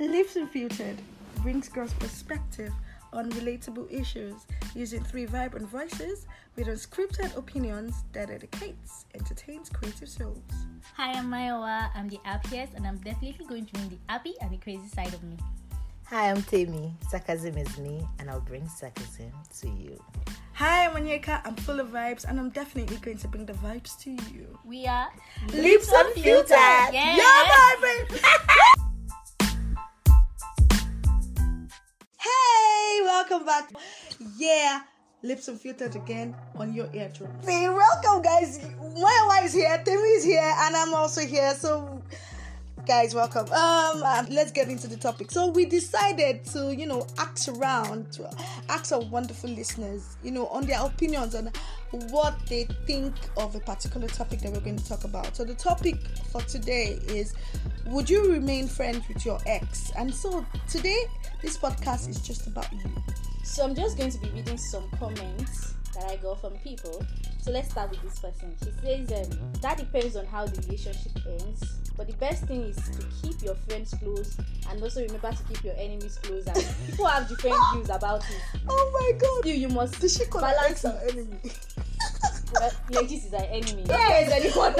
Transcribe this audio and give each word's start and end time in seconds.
Lips 0.00 0.34
Unfiltered 0.34 0.98
brings 1.40 1.68
girls' 1.68 1.94
perspective 1.94 2.72
on 3.12 3.30
relatable 3.30 3.92
issues 3.92 4.34
using 4.74 5.00
three 5.04 5.24
vibrant 5.24 5.68
voices 5.68 6.26
with 6.56 6.66
unscripted 6.66 7.36
opinions 7.36 8.02
that 8.12 8.28
educates, 8.28 9.06
entertains 9.14 9.68
creative 9.68 10.08
souls. 10.08 10.42
Hi, 10.96 11.12
I'm 11.12 11.30
Mayowa. 11.30 11.90
I'm 11.94 12.08
the 12.08 12.18
happiest, 12.24 12.74
and 12.74 12.84
I'm 12.88 12.98
definitely 12.98 13.46
going 13.46 13.66
to 13.66 13.72
bring 13.74 13.88
the 13.88 13.98
happy 14.08 14.34
and 14.40 14.50
the 14.50 14.56
crazy 14.56 14.88
side 14.88 15.14
of 15.14 15.22
me. 15.22 15.36
Hi, 16.06 16.28
I'm 16.28 16.42
Tammy. 16.42 16.92
Sarcasm 17.08 17.56
is 17.56 17.78
me, 17.78 18.04
and 18.18 18.28
I'll 18.28 18.40
bring 18.40 18.68
sarcasm 18.68 19.30
to 19.60 19.68
you. 19.68 20.02
Hi, 20.54 20.86
I'm 20.86 20.94
Onyeka. 20.96 21.40
I'm 21.44 21.56
full 21.56 21.80
of 21.80 21.88
vibes, 21.88 22.24
and 22.24 22.38
I'm 22.38 22.50
definitely 22.50 22.96
going 22.98 23.18
to 23.18 23.28
bring 23.28 23.46
the 23.46 23.54
vibes 23.54 23.98
to 24.00 24.10
you. 24.10 24.58
We 24.64 24.86
are 24.86 25.08
Lips 25.52 25.90
Unfiltered. 25.92 26.50
Yeah. 26.50 26.90
Yeah, 26.92 27.42
back. 33.72 33.82
Yeah, 34.36 34.82
Lips 35.22 35.48
Unfiltered 35.48 35.96
again 35.96 36.34
on 36.56 36.72
your 36.74 36.88
eardrum. 36.92 37.30
Hey, 37.44 37.68
welcome, 37.68 38.22
guys. 38.22 38.58
Mayowa 38.58 39.44
is 39.44 39.52
here, 39.52 39.82
Temi 39.84 40.02
is 40.02 40.24
here, 40.24 40.52
and 40.56 40.76
I'm 40.76 40.92
also 40.94 41.22
here. 41.22 41.54
So, 41.54 42.02
guys, 42.86 43.14
welcome. 43.14 43.46
Um, 43.46 44.02
uh, 44.02 44.24
let's 44.30 44.52
get 44.52 44.68
into 44.68 44.86
the 44.86 44.96
topic. 44.96 45.30
So, 45.30 45.48
we 45.48 45.64
decided 45.64 46.44
to, 46.46 46.74
you 46.74 46.86
know, 46.86 47.06
ask 47.18 47.48
around, 47.48 48.12
to 48.12 48.30
ask 48.68 48.92
our 48.92 49.00
wonderful 49.00 49.50
listeners, 49.50 50.16
you 50.22 50.30
know, 50.30 50.46
on 50.48 50.66
their 50.66 50.84
opinions 50.84 51.34
on 51.34 51.50
what 52.10 52.34
they 52.48 52.64
think 52.86 53.14
of 53.36 53.54
a 53.54 53.60
particular 53.60 54.08
topic 54.08 54.40
that 54.40 54.52
we're 54.52 54.60
going 54.60 54.76
to 54.76 54.88
talk 54.88 55.04
about. 55.04 55.34
So, 55.36 55.44
the 55.44 55.54
topic 55.54 55.96
for 56.30 56.42
today 56.42 56.98
is 57.08 57.34
Would 57.86 58.10
you 58.10 58.30
remain 58.30 58.66
friends 58.66 59.06
with 59.08 59.24
your 59.24 59.38
ex? 59.46 59.90
And 59.96 60.12
so, 60.14 60.44
today, 60.68 61.04
this 61.40 61.56
podcast 61.56 62.08
is 62.08 62.20
just 62.20 62.46
about 62.46 62.70
you. 62.72 62.80
So 63.44 63.62
I'm 63.62 63.74
just 63.74 63.98
going 63.98 64.10
to 64.10 64.18
be 64.18 64.30
reading 64.30 64.56
some 64.56 64.88
comments 64.98 65.74
that 65.94 66.10
I 66.10 66.16
got 66.16 66.40
from 66.40 66.54
people. 66.58 67.04
So 67.38 67.52
let's 67.52 67.70
start 67.70 67.90
with 67.90 68.02
this 68.02 68.18
person. 68.18 68.56
She 68.64 68.70
says 68.80 69.30
um, 69.30 69.38
that 69.60 69.76
depends 69.76 70.16
on 70.16 70.24
how 70.24 70.46
the 70.46 70.60
relationship 70.62 71.12
ends. 71.26 71.62
But 71.94 72.08
the 72.08 72.14
best 72.14 72.44
thing 72.44 72.62
is 72.62 72.76
to 72.76 73.06
keep 73.22 73.42
your 73.42 73.54
friends 73.54 73.94
close 74.02 74.36
and 74.68 74.82
also 74.82 75.02
remember 75.02 75.30
to 75.30 75.42
keep 75.44 75.62
your 75.62 75.74
enemies 75.76 76.18
close. 76.22 76.46
And 76.46 76.56
people 76.90 77.06
have 77.06 77.28
different 77.28 77.56
views 77.74 77.90
about 77.90 78.24
it. 78.28 78.42
Oh 78.66 78.90
my 78.92 79.18
god! 79.18 79.46
You, 79.46 79.54
you 79.54 79.68
must 79.68 80.00
Did 80.00 80.10
she 80.10 80.24
call 80.24 80.42
her 80.42 80.52
balance 80.52 80.84
ex 80.84 81.12
enemy? 81.12 81.38
Well, 82.60 82.70
Legis 82.90 83.26
is 83.26 83.34
our 83.34 83.42
enemy. 83.42 83.84
Yes, 83.88 84.30
anyone 84.30 84.72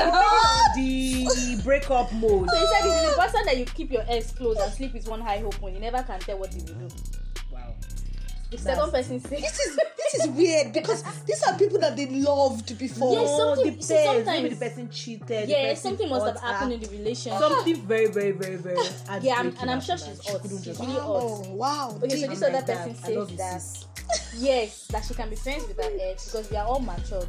The 0.75 1.61
breakup 1.65 2.13
mode. 2.15 2.49
So 2.49 2.57
he 2.57 2.67
said 2.67 2.81
it's 2.85 3.11
the 3.11 3.21
person 3.21 3.41
that 3.45 3.57
you 3.59 3.65
keep 3.67 3.93
your 3.93 4.05
ex 4.09 4.33
close 4.33 4.57
and 4.59 4.73
sleep 4.73 4.95
with 4.95 5.07
one 5.07 5.21
high 5.21 5.39
hope 5.39 5.61
when 5.61 5.75
you 5.75 5.81
never 5.81 6.03
can 6.03 6.19
tell 6.21 6.39
what 6.39 6.55
he 6.55 6.61
will 6.61 6.89
do. 6.89 6.89
Wow. 8.45 8.57
The 8.57 8.59
second 8.59 8.91
person 8.93 9.21
says 9.21 9.31
This 9.41 9.59
is 9.59 9.77
this 9.77 10.15
is 10.25 10.29
weird 10.31 10.73
because 10.73 11.03
these 11.27 11.43
are 11.43 11.59
people 11.59 11.79
that 11.81 11.97
they 11.97 12.07
loved 12.07 12.79
before. 12.79 13.13
Yes, 13.15 13.37
something- 13.37 13.65
depends. 13.65 13.87
see, 13.89 14.05
sometimes- 14.05 14.43
Maybe 14.43 14.49
the 14.55 14.57
person 14.69 14.91
cheated. 14.91 15.49
Yeah, 15.49 15.69
person 15.71 15.83
something 15.83 16.09
must 16.09 16.27
have 16.27 16.35
hurt 16.37 16.43
her. 16.43 16.53
happened 16.53 16.73
in 16.75 16.81
the 16.81 16.89
relationship. 16.89 17.41
Something 17.41 17.77
very, 17.83 18.07
very, 18.07 18.31
very, 18.33 18.57
very. 18.57 18.77
Yeah, 19.23 19.35
I'm- 19.37 19.57
and 19.61 19.71
I'm 19.71 19.81
sure 19.81 19.97
she's 19.97 20.09
and 20.09 20.19
hot. 20.21 20.43
couldn't 20.43 20.59
She's 20.59 20.67
just- 20.67 20.81
really 20.81 20.93
Wow, 20.95 21.43
wow. 21.49 21.99
Okay, 22.03 22.21
so 22.21 22.27
this 22.29 22.43
I'm 22.43 22.49
other 22.49 22.53
like 22.53 22.67
person 22.67 22.97
I 23.03 23.07
says 23.07 23.37
that 23.39 23.61
sis. 23.63 23.87
yes, 24.39 24.87
that 24.91 25.05
she 25.05 25.15
can 25.15 25.31
be 25.31 25.37
friends 25.37 25.67
with 25.67 25.77
her 25.83 25.91
ex 26.01 26.27
because 26.27 26.51
we 26.51 26.57
are 26.57 26.67
all 26.67 26.81
matured. 26.81 27.27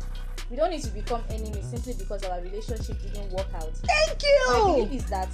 We 0.52 0.58
don't 0.58 0.70
need 0.70 0.84
to 0.84 0.90
become 0.92 1.24
enemies 1.32 1.66
simply 1.72 1.94
because 1.94 2.24
our 2.26 2.40
relationship 2.42 3.02
didn't 3.02 3.32
work 3.32 3.48
out. 3.56 3.72
Thank 3.78 4.22
you. 4.22 4.46
My 4.50 4.76
belief 4.86 5.02
is 5.04 5.10
that 5.10 5.30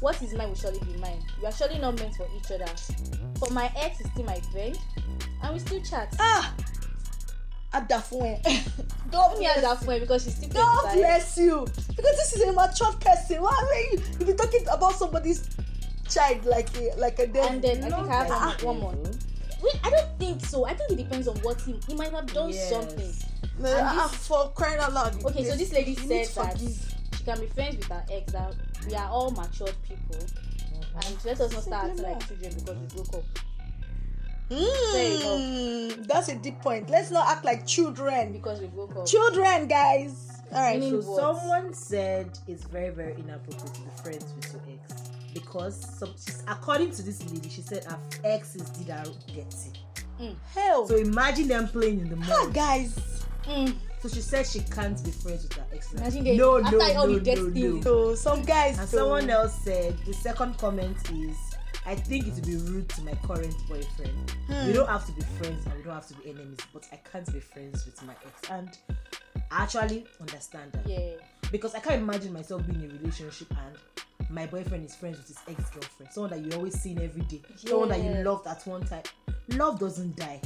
what 0.00 0.20
is 0.22 0.32
mine 0.34 0.48
will 0.48 0.56
surely 0.56 0.80
be 0.80 0.96
mine. 0.98 1.22
We 1.40 1.46
are 1.46 1.52
surely 1.52 1.78
not 1.78 1.98
meant 2.00 2.14
for 2.16 2.26
each 2.36 2.50
other. 2.50 2.66
But 3.38 3.52
my 3.52 3.70
ex 3.76 4.00
is 4.00 4.10
still 4.12 4.24
my 4.24 4.40
friend, 4.52 4.76
and 5.42 5.52
we 5.54 5.58
still 5.60 5.80
chat. 5.82 6.14
Ah, 6.18 6.54
Adafwe. 7.72 8.40
God 9.10 9.38
Me 9.38 9.44
her 9.44 9.76
friend 9.76 10.00
because 10.00 10.24
she's 10.24 10.34
still 10.36 10.48
God 10.50 10.82
friends 10.82 10.96
with 10.96 11.04
her 11.06 11.12
ex. 11.12 11.34
bless 11.34 11.38
you. 11.38 11.66
Because 11.96 12.16
this 12.16 12.36
is 12.36 12.42
a 12.42 12.52
mature 12.52 12.92
person. 13.00 13.42
Why 13.42 13.50
are 13.50 13.80
you? 13.94 14.02
You 14.20 14.26
be 14.26 14.32
talking 14.34 14.64
about 14.70 14.92
somebody's 14.94 15.48
child 16.08 16.44
like 16.44 16.68
a 16.78 16.92
like 16.96 17.18
a 17.18 17.26
devil. 17.26 17.50
And 17.50 17.62
then 17.62 17.84
I 17.84 17.90
think 17.96 18.08
I 18.08 18.14
have 18.14 18.28
ah, 18.30 18.56
one, 18.62 18.80
more. 18.80 18.94
Wait, 19.62 19.80
I 19.84 19.90
don't 19.90 20.18
think 20.18 20.44
so. 20.44 20.64
I 20.66 20.74
think 20.74 20.92
it 20.92 20.96
depends 20.96 21.28
on 21.28 21.36
what 21.38 21.60
he 21.60 21.78
he 21.86 21.94
might 21.94 22.12
have 22.12 22.26
done 22.32 22.50
Yes. 22.50 22.70
something. 22.70 23.12
no, 23.58 23.68
and 23.68 23.86
ah, 23.88 24.08
this- 24.10 24.26
for 24.26 24.50
crying 24.50 24.78
out 24.78 24.92
loud. 24.92 25.22
Okay, 25.24 25.44
so 25.44 25.56
this 25.56 25.72
lady 25.72 25.94
said 25.96 26.26
that 26.28 26.58
she 26.58 27.24
can 27.24 27.40
be 27.40 27.46
friends 27.46 27.76
with 27.76 27.86
her 27.88 28.04
ex. 28.10 28.32
That 28.32 28.54
we 28.86 28.94
are 28.94 29.08
all 29.10 29.30
matured 29.32 29.74
people, 29.86 30.20
and 31.04 31.24
let 31.24 31.40
us 31.40 31.52
not 31.52 31.62
start 31.62 31.90
acting 31.90 32.02
like 32.04 32.26
children 32.26 32.54
because 32.54 32.76
we 32.76 32.86
broke 33.02 33.14
up. 33.14 33.24
Mm, 34.50 36.06
that's 36.06 36.28
a 36.28 36.36
deep 36.36 36.60
point. 36.60 36.88
Let's 36.90 37.10
not 37.10 37.28
act 37.28 37.44
like 37.44 37.66
children. 37.66 38.32
Because 38.32 38.60
we 38.60 38.66
broke 38.68 38.96
up. 38.96 39.06
Children, 39.06 39.66
guys. 39.68 40.28
All 40.52 40.60
right. 40.62 40.78
Meaning- 40.78 41.02
So 41.02 41.16
someone 41.16 41.74
said 41.74 42.38
it's 42.46 42.64
very, 42.64 42.90
very 42.90 43.14
inappropriate 43.14 43.74
to 43.74 43.80
be 43.80 43.90
friends 44.02 44.24
with 44.34 44.52
your 44.52 44.62
ex 44.74 45.10
because 45.34 45.98
some, 45.98 46.14
according 46.48 46.90
to 46.92 47.02
this 47.02 47.22
lady, 47.30 47.48
she 47.50 47.60
said 47.60 47.84
her 47.84 47.98
exes 48.24 48.62
did 48.70 48.88
her 48.88 49.04
dirty. 49.26 50.34
Hell. 50.54 50.86
So 50.88 50.96
imagine 50.96 51.48
them 51.48 51.68
playing 51.68 52.00
in 52.00 52.08
the 52.08 52.16
ah, 52.32 52.48
guys. 52.52 52.98
Mm. 53.44 53.74
So 54.00 54.08
she 54.08 54.20
said 54.20 54.46
she 54.46 54.60
can't 54.60 55.02
be 55.04 55.10
friends 55.10 55.42
with 55.42 55.52
her 55.54 55.64
ex. 55.74 55.92
Imagine 55.92 56.24
they- 56.24 56.36
no, 56.36 56.62
after 56.62 56.78
no, 56.78 56.84
all 56.94 57.06
no, 57.08 57.18
the 57.18 57.34
dirty 57.34 57.62
no, 57.62 57.74
no. 57.76 57.80
So 57.82 58.14
some 58.14 58.42
guys. 58.42 58.78
And 58.78 58.90
don't- 58.90 59.00
someone 59.00 59.28
else 59.28 59.58
said 59.62 59.98
the 60.06 60.14
second 60.14 60.56
comment 60.56 60.96
is, 61.12 61.36
I 61.86 61.94
think 61.94 62.26
it 62.26 62.34
would 62.34 62.46
be 62.46 62.56
rude 62.56 62.88
to 62.90 63.02
my 63.02 63.12
current 63.24 63.54
boyfriend. 63.68 64.30
Hmm. 64.48 64.66
We 64.66 64.72
don't 64.72 64.88
have 64.88 65.06
to 65.06 65.12
be 65.12 65.22
friends 65.38 65.64
and 65.66 65.74
we 65.76 65.82
don't 65.82 65.94
have 65.94 66.08
to 66.08 66.14
be 66.14 66.30
enemies, 66.30 66.58
but 66.72 66.86
I 66.92 66.96
can't 66.96 67.32
be 67.32 67.38
friends 67.40 67.86
with 67.86 68.02
my 68.02 68.12
ex. 68.26 68.50
And 68.50 68.70
I 69.52 69.62
actually 69.62 70.06
understand 70.20 70.72
that 70.72 70.86
Yeah. 70.88 71.12
because 71.52 71.74
I 71.74 71.78
can't 71.80 72.02
imagine 72.02 72.32
myself 72.32 72.66
being 72.66 72.82
in 72.82 72.90
a 72.90 72.94
relationship 72.94 73.48
and 73.50 74.30
my 74.30 74.46
boyfriend 74.46 74.84
is 74.84 74.96
friends 74.96 75.18
with 75.18 75.28
his 75.28 75.38
ex-girlfriend, 75.46 76.12
someone 76.12 76.30
that 76.30 76.40
you 76.40 76.50
always 76.58 76.74
seen 76.80 77.00
every 77.00 77.22
day, 77.22 77.40
someone 77.54 77.90
that 77.90 78.02
you 78.02 78.10
loved 78.24 78.46
at 78.48 78.66
one 78.66 78.84
time. 78.84 79.02
Love 79.50 79.78
doesn't 79.78 80.16
die. 80.16 80.40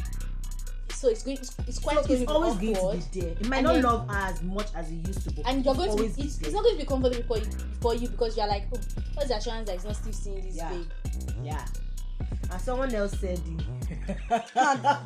So 0.93 1.09
it's 1.09 1.23
going. 1.23 1.39
It's, 1.39 1.57
it's 1.67 1.79
quite 1.79 1.97
So 2.03 2.09
going 2.09 2.23
it's 2.25 2.31
always 2.31 2.53
awkward. 2.57 2.75
going 2.75 3.01
to 3.01 3.11
be 3.11 3.21
there. 3.23 3.31
It 3.31 3.49
might 3.49 3.57
And 3.59 3.65
not 3.67 3.73
then- 3.73 3.83
love 3.85 4.07
as 4.11 4.43
much 4.43 4.67
as 4.75 4.91
it 4.91 4.97
used 5.09 5.23
to, 5.27 5.33
but 5.35 5.47
and 5.49 5.65
you're 5.65 5.75
going 5.75 5.91
to 5.97 5.97
be, 5.97 6.09
it's, 6.23 6.39
it's 6.43 6.53
not 6.53 6.63
going 6.63 6.77
to 6.77 6.83
be 6.83 6.87
comfortable 6.87 7.23
for 7.27 7.39
you, 7.39 7.51
for 7.81 7.95
you 7.95 8.09
because 8.09 8.37
you're 8.37 8.47
like, 8.47 8.65
oh, 8.75 8.79
what's 9.15 9.29
the 9.31 9.37
assurance 9.39 9.67
that 9.71 9.77
he's 9.77 9.85
not 9.87 9.97
still 9.97 10.13
seeing 10.13 10.43
this 10.43 10.57
Yeah. 10.57 10.69
babe? 10.71 10.87
Yeah. 11.43 11.65
And 12.51 12.61
someone 12.61 12.95
else 12.95 13.19
said 13.19 13.39
the 13.39 14.99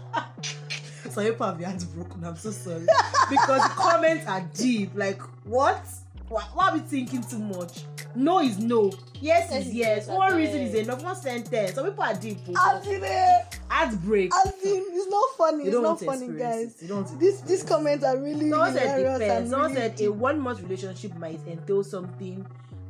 Some 1.10 1.24
people 1.24 1.46
have 1.46 1.58
their 1.58 1.68
hearts 1.68 1.84
broken. 1.84 2.24
I'm 2.24 2.36
so 2.36 2.50
sorry. 2.50 2.86
because 3.30 3.62
the 3.62 3.74
comments 3.76 4.26
are 4.26 4.48
deep. 4.54 4.92
Like, 4.94 5.20
what? 5.44 5.84
Why, 6.28 6.42
why 6.54 6.68
are 6.70 6.74
we 6.74 6.80
thinking 6.80 7.22
too 7.22 7.38
much? 7.38 7.84
No 8.14 8.40
is 8.40 8.58
no. 8.58 8.92
Yes 9.20 9.52
is 9.52 9.74
yes. 9.74 10.06
One 10.08 10.32
I 10.32 10.36
reason 10.36 10.62
is 10.62 10.74
enough. 10.74 11.02
One 11.02 11.16
sentence. 11.16 11.74
Some 11.74 11.86
people 11.86 12.04
are 12.04 12.14
deep. 12.14 12.38
In, 12.48 12.56
eh, 12.56 13.42
Heartbreak. 13.68 14.32
as 14.34 14.52
in, 14.64 14.84
it's 14.90 15.10
not 15.10 15.24
funny. 15.36 15.64
It's 15.64 15.76
not 15.76 16.00
funny, 16.00 16.28
guys. 16.38 16.76
it. 16.76 16.82
You 16.82 16.88
don't 16.88 16.96
want 16.98 17.08
to 17.08 17.16
This 17.18 17.40
these 17.40 17.62
comments 17.64 18.04
are 18.04 18.16
really 18.16 18.50
Someone 18.50 18.72
said 18.72 19.18
depends. 19.18 19.50
Someone 19.50 19.74
really 19.74 19.96
said 19.96 20.00
a 20.06 20.12
one 20.12 20.38
month 20.40 20.62
relationship 20.62 21.14
might 21.16 21.40
entail 21.46 21.82
something 21.82 22.46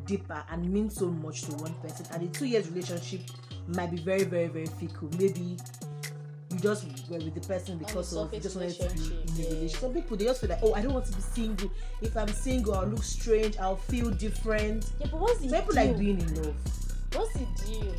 deeper 0.07 0.43
and 0.51 0.71
mean 0.73 0.91
so 0.91 1.07
much 1.07 1.43
to 1.43 1.53
one 1.57 1.75
person, 1.75 2.07
and 2.13 2.23
a 2.23 2.27
two 2.29 2.47
years 2.47 2.69
relationship 2.69 3.21
might 3.69 3.91
be 3.91 3.99
very, 3.99 4.25
very, 4.25 4.47
very 4.49 4.67
fickle. 4.67 5.11
Maybe 5.19 5.57
you 6.51 6.61
just 6.61 6.85
were 7.11 7.19
with 7.19 7.35
the 7.35 7.41
person 7.41 7.79
because 7.79 8.15
of 8.17 8.33
you 8.33 8.41
just 8.41 8.57
wanted 8.57 8.75
to 8.79 8.89
be 8.95 9.13
in 9.41 9.47
a 9.47 9.49
relationship. 9.51 9.81
Some 9.81 9.93
people 9.95 10.17
they 10.17 10.25
just 10.27 10.41
feel 10.41 10.51
like, 10.51 10.61
oh, 10.63 10.75
I 10.75 10.83
don't 10.83 10.93
want 10.95 11.07
to 11.07 11.13
be 11.13 11.21
single. 11.23 11.71
If 12.03 12.17
I'm 12.17 12.29
single, 12.29 12.75
I'll 12.75 12.87
look 12.87 13.03
strange. 13.03 13.57
I'll 13.59 13.77
feel 13.77 14.11
different. 14.11 14.91
Yeah, 15.01 15.09
but 15.11 15.21
what's 15.21 15.41
the 15.41 15.49
Some 15.49 15.61
people 15.61 15.75
deal? 15.75 15.87
like 15.87 15.99
being 15.99 16.21
in 16.21 16.43
love. 16.43 16.55
What's 17.15 17.33
the 17.35 17.47
deal? 17.67 17.95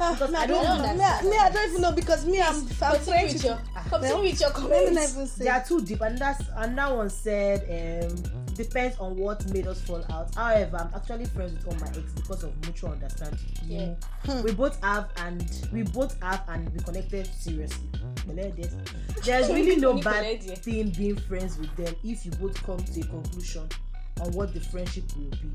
Ah, 0.00 0.12
because 0.12 0.30
me, 0.30 0.36
I 0.36 0.42
I 0.42 0.46
don't, 0.46 0.62
don't 0.64 0.78
even, 0.84 0.96
me, 0.98 1.04
understand. 1.04 1.26
I- 1.26 1.30
me, 1.30 1.36
I 1.38 1.50
don't 1.50 1.68
even 1.70 1.82
know 1.82 1.92
because 1.92 2.24
me, 2.26 2.40
I'm, 2.40 2.54
I'm 2.54 2.66
Continue 2.66 3.02
friends 3.04 3.32
with 3.34 3.42
with 3.42 3.44
your, 3.44 3.58
continue 3.90 4.22
with 4.22 4.40
your 4.40 4.50
Let 4.50 4.58
me 4.58 4.68
not 4.68 4.70
comments. 4.86 5.12
even. 5.16 5.28
They 5.44 5.48
are 5.50 5.64
too 5.64 5.80
deep, 5.84 6.00
and 6.02 6.18
that's 6.18 6.44
and 6.56 6.78
that 6.78 6.96
one 6.96 7.10
said 7.10 8.10
um 8.10 8.54
depends 8.54 8.96
on 8.98 9.16
what 9.16 9.44
made 9.52 9.66
us 9.66 9.80
fall 9.82 10.04
out. 10.12 10.34
However, 10.34 10.76
I'm 10.78 10.90
actually 10.94 11.26
friends 11.26 11.52
with 11.52 11.66
all 11.68 11.74
my 11.80 11.88
ex 11.88 12.12
because 12.12 12.42
of 12.44 12.52
mutual 12.64 12.90
understanding. 12.90 13.38
Yeah. 13.66 13.94
know, 14.26 14.42
we 14.42 14.52
both 14.52 14.80
have 14.82 15.08
and 15.18 15.44
we 15.72 15.82
both 15.82 16.20
have 16.22 16.42
and 16.48 16.68
we 16.72 16.80
connected 16.80 17.26
seriously. 17.34 17.88
Bele. 18.26 18.52
There's 19.24 19.48
really 19.52 19.76
no 19.76 19.94
bad 20.00 20.42
thing 20.42 20.90
being 20.90 21.16
friends 21.16 21.56
with 21.58 21.74
them 21.76 21.94
if 22.04 22.24
you 22.24 22.32
both 22.32 22.60
come 22.64 22.78
to 22.78 23.00
a 23.00 23.04
conclusion 23.04 23.68
on 24.20 24.32
what 24.32 24.52
the 24.54 24.60
friendship 24.60 25.04
will 25.16 25.30
be. 25.30 25.50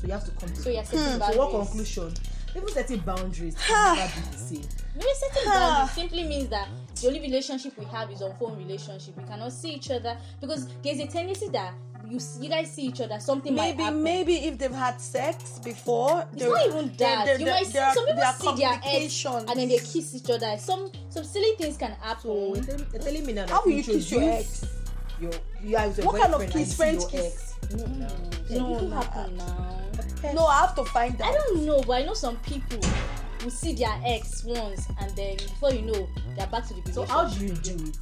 So 0.00 0.06
you 0.06 0.12
have 0.12 0.24
to 0.24 0.30
come 0.32 0.48
to. 0.48 0.56
So 0.56 0.70
you're 0.70 0.84
setting 0.84 0.98
so 1.00 1.18
what 1.18 1.52
boundaries. 1.52 1.68
conclusion? 1.68 2.14
Even 2.56 2.68
setting 2.68 2.98
boundaries 3.00 3.54
can 3.64 3.96
never 3.96 4.20
be 4.20 4.26
the 4.32 4.38
same. 4.38 4.68
Maybe 4.96 5.06
setting 5.14 5.48
boundaries 5.50 5.90
simply 5.94 6.24
means 6.24 6.48
that 6.48 6.68
the 7.00 7.06
only 7.06 7.20
relationship 7.20 7.78
we 7.78 7.84
have 7.86 8.10
is 8.10 8.22
on 8.22 8.34
phone 8.36 8.56
relationship. 8.58 9.16
We 9.16 9.24
cannot 9.24 9.52
see 9.52 9.74
each 9.74 9.90
other 9.90 10.16
because 10.40 10.66
there's 10.82 10.98
a 10.98 11.06
tendency 11.06 11.48
that 11.50 11.74
you 12.08 12.16
s- 12.16 12.38
you 12.40 12.48
guys 12.48 12.72
see 12.72 12.86
each 12.86 13.00
other, 13.02 13.20
something 13.20 13.54
maybe 13.54 13.82
happen. 13.84 14.02
maybe 14.02 14.34
if 14.46 14.58
they've 14.58 14.72
had 14.74 15.00
sex 15.00 15.60
before 15.62 16.26
It's 16.32 16.42
not 16.42 16.66
even 16.66 16.86
there- 16.96 16.96
that. 16.96 17.24
there- 17.26 17.38
you 17.38 17.44
there- 17.44 17.54
might 17.54 17.66
see 17.66 17.72
there 17.72 17.94
some 17.94 18.04
people 18.06 18.16
there 18.20 18.26
are 18.26 18.34
see 18.34 18.54
their 18.56 18.80
ex 18.84 19.24
and 19.26 19.48
then 19.48 19.68
they 19.68 19.78
kiss 19.78 20.14
each 20.16 20.30
other. 20.30 20.58
Some 20.58 20.90
some 21.08 21.24
silly 21.24 21.54
things 21.56 21.76
can 21.76 21.92
happen. 22.00 22.22
So 22.22 22.54
you're 22.54 22.64
telling, 22.64 22.86
you're 22.92 23.02
telling 23.02 23.26
me 23.26 23.32
now 23.34 23.46
How 23.46 23.62
will 23.64 23.72
you 23.72 23.84
kiss 23.84 24.10
your 24.10 24.22
ex? 24.22 24.64
Your, 25.20 25.30
you 25.62 25.76
are 25.76 25.86
with 25.86 25.98
your 25.98 26.06
What 26.06 26.20
kind 26.20 26.34
of 26.34 26.40
boyfriend 26.40 26.52
kiss? 26.52 26.54
and 26.54 26.60
you 26.60 26.66
see 26.66 26.76
Friends 26.76 27.02
your 27.02 27.10
kiss? 27.22 27.54
ex. 27.62 27.74
No, 27.76 27.86
no. 27.86 28.06
Mm, 28.06 28.50
No, 28.50 28.74
people 28.74 28.88
nah. 28.88 29.02
happen 29.02 29.36
now. 29.36 29.46
no 29.46 29.69
i 30.24 30.60
have 30.60 30.74
to 30.74 30.84
find 30.84 31.20
out. 31.20 31.30
I 31.30 31.32
don't 31.34 31.64
know, 31.66 31.82
but 31.86 31.92
I 31.94 32.04
know 32.04 32.14
some 32.14 32.36
people 32.38 32.78
will 33.42 33.50
see 33.50 33.72
their 33.74 33.98
ex 34.04 34.44
once 34.44 34.86
and 35.00 35.10
then 35.16 35.36
before 35.36 35.72
you 35.72 35.82
know 35.82 36.08
they're 36.36 36.46
back 36.46 36.66
to 36.68 36.74
the 36.74 36.92
So 36.92 37.04
how 37.04 37.26
do 37.28 37.44
you 37.44 37.52
do 37.54 37.72
it? 37.72 37.96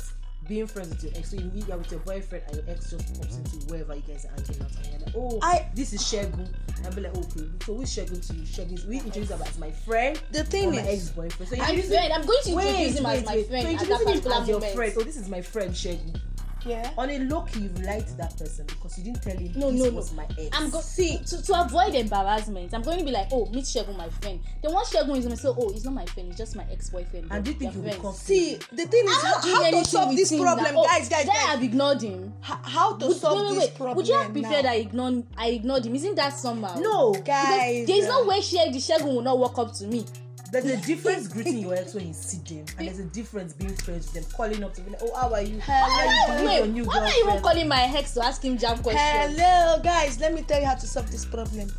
Being 0.48 0.66
friends 0.66 0.88
with 0.90 1.04
your 1.04 1.12
ex. 1.14 1.30
So 1.30 1.36
you 1.36 1.44
meet 1.50 1.68
with 1.68 1.90
your 1.90 2.00
boyfriend 2.00 2.42
and 2.48 2.56
your 2.56 2.64
ex 2.68 2.90
just 2.90 3.20
pops 3.20 3.36
into 3.36 3.66
wherever 3.66 3.94
you 3.94 4.02
guys 4.08 4.24
are 4.24 4.30
hanging 4.30 4.62
out 4.62 4.76
and 4.76 4.86
you're 4.86 5.00
like, 5.06 5.14
oh, 5.16 5.38
I- 5.42 5.68
this 5.74 5.92
is 5.92 6.02
Shegun. 6.02 6.48
I'll 6.84 6.92
be 6.92 7.02
like, 7.02 7.14
okay, 7.16 7.44
so 7.66 7.74
who's 7.74 7.94
Shegun 7.94 8.26
to 8.26 8.34
you? 8.34 8.42
Shegun 8.42 8.72
is 8.72 8.86
we 8.86 8.96
introduce 8.96 9.28
her 9.28 9.38
as 9.44 9.58
my 9.58 9.70
friend 9.70 10.20
the 10.32 10.44
thing 10.44 10.70
my 10.70 10.80
is 10.80 11.08
ex-boyfriend. 11.08 11.50
So 11.50 11.56
my 11.56 11.80
friend, 11.82 12.12
I'm 12.12 12.24
going 12.26 12.42
to 12.44 12.50
introduce 12.50 12.54
Wait, 12.54 12.98
him 12.98 13.04
wait, 13.04 13.18
as 13.18 13.26
my 13.26 13.34
wait. 13.36 13.48
friend 13.48 13.62
So 13.64 13.70
introducing 13.70 14.08
him 14.08 14.32
as 14.32 14.48
your 14.48 14.56
moment. 14.58 14.74
friend. 14.74 14.92
Oh, 14.96 15.02
this 15.02 15.16
is 15.16 15.28
my 15.28 15.42
friend 15.42 15.70
Shegun. 15.72 16.20
Yeah 16.68 16.90
On 16.98 17.08
a 17.10 17.18
low 17.20 17.42
key, 17.42 17.60
you've 17.60 17.80
lied 17.82 18.06
to 18.06 18.14
that 18.18 18.36
person 18.36 18.66
because 18.66 18.98
you 18.98 19.04
didn't 19.04 19.22
tell 19.22 19.36
him 19.36 19.52
No, 19.56 19.70
this 19.70 19.80
no, 19.80 19.90
no. 19.90 19.96
was 19.96 20.12
my 20.12 20.24
ex. 20.38 20.48
I'm 20.52 20.70
go- 20.70 20.80
see 20.80 21.18
to, 21.18 21.42
to 21.42 21.60
avoid 21.60 21.94
embarrassment. 21.94 22.74
I'm 22.74 22.82
going 22.82 22.98
to 22.98 23.04
be 23.04 23.10
like, 23.10 23.28
oh, 23.32 23.46
meet 23.46 23.64
Shegun, 23.64 23.96
my 23.96 24.08
friend. 24.08 24.40
Then 24.62 24.72
once 24.72 24.90
Shegun 24.92 25.16
is 25.16 25.24
going 25.24 25.36
to 25.36 25.42
say, 25.42 25.48
oh, 25.48 25.72
he's 25.72 25.84
not 25.84 25.94
my 25.94 26.06
friend, 26.06 26.28
he's 26.28 26.36
just 26.38 26.54
my 26.56 26.64
ex-boyfriend. 26.70 27.28
And 27.30 27.44
do 27.44 27.50
you 27.52 27.56
think 27.58 27.74
be 27.74 27.80
friends. 27.80 27.96
comfortable? 27.96 28.12
see 28.12 28.54
the 28.72 28.86
thing 28.86 29.04
is 29.06 29.22
how, 29.22 29.40
how 29.40 29.70
to 29.70 29.84
solve 29.84 30.16
this 30.16 30.30
problem 30.36 30.64
that, 30.64 30.74
oh, 30.76 30.84
guys 30.84 31.08
guys 31.08 31.26
guys 31.26 31.62
ignored 31.62 32.02
him? 32.02 32.32
H- 32.44 32.56
how 32.62 32.96
to 32.96 33.06
Would, 33.06 33.16
solve 33.16 33.38
wait, 33.40 33.50
wait, 33.58 33.60
this 33.68 33.76
problem 33.76 33.96
Would 33.96 34.08
you 34.08 34.14
have 34.14 34.32
preferred 34.32 34.64
now? 34.64 34.70
I 34.70 34.74
ignored 34.74 35.24
I 35.36 35.46
ignored 35.48 35.86
him? 35.86 35.94
Isn't 35.94 36.14
that 36.16 36.38
somehow? 36.38 36.78
No, 36.78 37.12
guys 37.14 37.86
There's 37.86 38.06
no 38.08 38.24
way 38.26 38.40
she 38.40 38.58
the 38.58 38.78
Shegun 38.78 39.04
will 39.14 39.22
not 39.22 39.38
walk 39.38 39.58
up 39.58 39.72
to 39.74 39.86
me. 39.86 40.04
There's 40.50 40.64
a 40.64 40.76
difference 40.86 41.28
greeting 41.28 41.58
your 41.58 41.74
ex 41.74 41.94
when 41.94 42.08
you 42.08 42.14
see 42.14 42.38
them, 42.38 42.64
and 42.78 42.88
there's 42.88 42.98
a 42.98 43.04
difference 43.04 43.52
being 43.52 43.74
friends 43.74 44.12
with 44.12 44.14
them, 44.14 44.32
calling 44.34 44.64
up 44.64 44.74
to 44.74 44.80
be 44.80 44.90
like, 44.90 45.00
"Oh, 45.02 45.14
how 45.14 45.32
are 45.34 45.42
you? 45.42 45.60
How 45.60 45.82
are 45.82 46.04
you? 46.04 46.10
Hello. 46.10 46.38
Who's 46.38 46.58
your 46.58 46.66
new 46.66 46.84
why 46.84 46.96
am 46.98 47.02
I 47.04 47.22
even 47.24 47.42
calling 47.42 47.68
my 47.68 47.82
ex 47.96 48.14
to 48.14 48.24
ask 48.24 48.42
him 48.42 48.56
jam 48.56 48.78
questions? 48.78 49.38
hello 49.38 49.80
guys 49.82 50.18
let 50.20 50.32
me 50.32 50.42
tell 50.42 50.60
you 50.60 50.66
how 50.66 50.74
to 50.74 50.86
solve 50.86 51.10
this 51.10 51.24
problem 51.24 51.70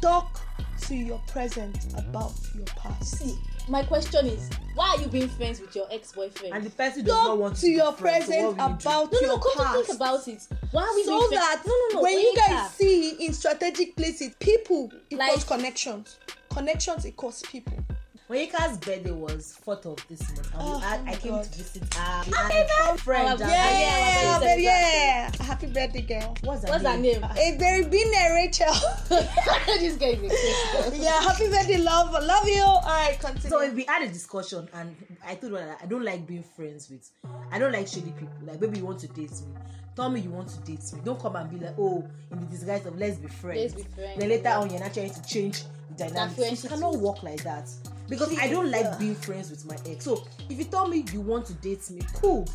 talk 0.00 0.40
to 0.82 0.94
your 0.94 1.18
present 1.28 1.76
about 1.96 2.32
your 2.54 2.66
past 2.66 3.18
See, 3.18 3.38
my 3.68 3.82
question 3.82 4.26
is, 4.26 4.50
why 4.74 4.90
are 4.90 5.00
you 5.00 5.08
being 5.08 5.28
friends 5.28 5.60
with 5.60 5.74
your 5.74 5.86
ex-boyfriend? 5.90 6.54
And 6.54 6.64
the 6.64 6.70
person 6.70 7.04
does 7.04 7.14
not 7.14 7.38
want 7.38 7.56
to 7.56 7.62
be 7.62 7.72
your 7.72 7.86
so 7.86 7.92
present 7.92 8.40
you 8.40 8.54
do? 8.54 8.60
about 8.60 9.12
no, 9.12 9.20
no, 9.20 9.20
your 9.20 9.38
come 9.38 9.52
to 9.52 9.62
past 9.62 9.86
think 9.86 9.96
about 9.96 10.28
it. 10.28 10.48
Why 10.72 10.82
are 10.82 10.94
we 10.94 11.04
so 11.04 11.18
being 11.18 11.28
friends? 11.28 11.40
that 11.40 11.62
no, 11.66 11.72
no, 11.72 11.94
no. 11.94 12.02
when 12.02 12.18
you 12.18 12.34
guys 12.36 12.50
ah. 12.50 12.72
see 12.74 13.26
in 13.26 13.32
strategic 13.32 13.96
places 13.96 14.34
people 14.38 14.92
equals 15.10 15.36
Like- 15.38 15.46
connections 15.46 16.18
connections 16.54 17.04
it 17.04 17.16
costs 17.16 17.42
people 17.50 17.84
Onyeka's 18.30 18.78
birthday 18.78 19.10
was 19.12 19.56
4th 19.66 19.84
of 19.84 20.08
this 20.08 20.22
month, 20.34 20.50
Oh, 20.58 20.78
we 20.78 20.82
had, 20.82 21.00
I 21.06 21.14
came 21.14 21.32
God. 21.32 21.44
to 21.44 21.58
visit 21.62 21.94
her. 21.94 22.22
and 22.24 22.34
her 22.70 22.96
friend. 22.96 23.26
Our 23.26 23.30
and- 23.32 23.38
birthday. 23.38 23.52
yeah, 23.52 24.58
yeah, 24.58 25.30
yeah 25.36 25.42
happy 25.44 25.66
birthday 25.66 26.00
girl 26.00 26.34
What's 26.42 26.62
her 26.64 26.68
What's 26.70 26.84
her 26.84 26.96
name? 26.96 27.20
name? 27.20 27.24
a 27.36 27.56
very 27.58 27.84
been 27.84 28.10
Rachel 28.32 28.72
this 29.10 29.96
guy 29.96 30.06
is 30.08 30.22
a 30.24 30.28
crazy 30.28 30.90
girl. 30.90 31.04
yeah 31.04 31.20
happy 31.22 31.48
birthday 31.50 31.76
love 31.76 32.14
I 32.14 32.20
love 32.20 32.48
you 32.48 32.62
all 32.62 32.80
right 32.82 33.16
continue 33.20 33.50
So 33.50 33.72
we 33.74 33.84
had 33.84 34.02
a 34.02 34.08
discussion, 34.08 34.68
and 34.72 34.96
I 35.26 35.34
told 35.34 35.52
her 35.52 35.76
I 35.82 35.84
don't 35.86 36.02
like 36.04 36.26
being 36.26 36.42
friends 36.56 36.88
with. 36.90 37.08
I 37.52 37.58
don't 37.58 37.72
like 37.72 37.86
shady 37.88 38.10
people. 38.12 38.32
Like, 38.42 38.58
baby, 38.58 38.78
you 38.78 38.86
want 38.86 39.00
to 39.00 39.08
date 39.08 39.30
me. 39.32 39.54
Tell 39.94 40.08
me 40.10 40.20
you 40.20 40.30
want 40.30 40.48
to 40.48 40.58
date 40.60 40.80
me. 40.92 41.00
Don't 41.04 41.20
come 41.20 41.36
and 41.36 41.48
be 41.50 41.64
like, 41.64 41.74
oh, 41.78 42.04
in 42.32 42.40
the 42.40 42.46
disguise 42.46 42.84
of 42.86 42.98
let's 42.98 43.18
be 43.18 43.28
friends. 43.28 43.60
Let's 43.60 43.74
be 43.74 43.94
friends, 43.94 44.18
Then 44.18 44.28
later 44.30 44.42
yeah. 44.44 44.58
on, 44.58 44.70
you're 44.70 44.80
not 44.80 44.92
trying 44.94 45.10
to 45.12 45.22
change 45.22 45.62
dynamics. 45.96 46.34
friendship 46.34 46.64
It 46.64 46.74
cannot 46.74 46.96
work 46.96 47.22
like 47.22 47.42
that. 47.44 47.70
Because 48.08 48.36
I 48.38 48.48
don't 48.48 48.70
like 48.70 48.98
being 48.98 49.14
friends 49.14 49.50
with 49.50 49.64
my 49.66 49.76
ex. 49.90 50.04
So 50.04 50.24
if 50.50 50.58
you 50.58 50.64
tell 50.64 50.86
me 50.86 51.04
you 51.12 51.20
want 51.20 51.46
to 51.46 51.54
date 51.54 51.90
me, 51.90 52.02
cool. 52.14 52.46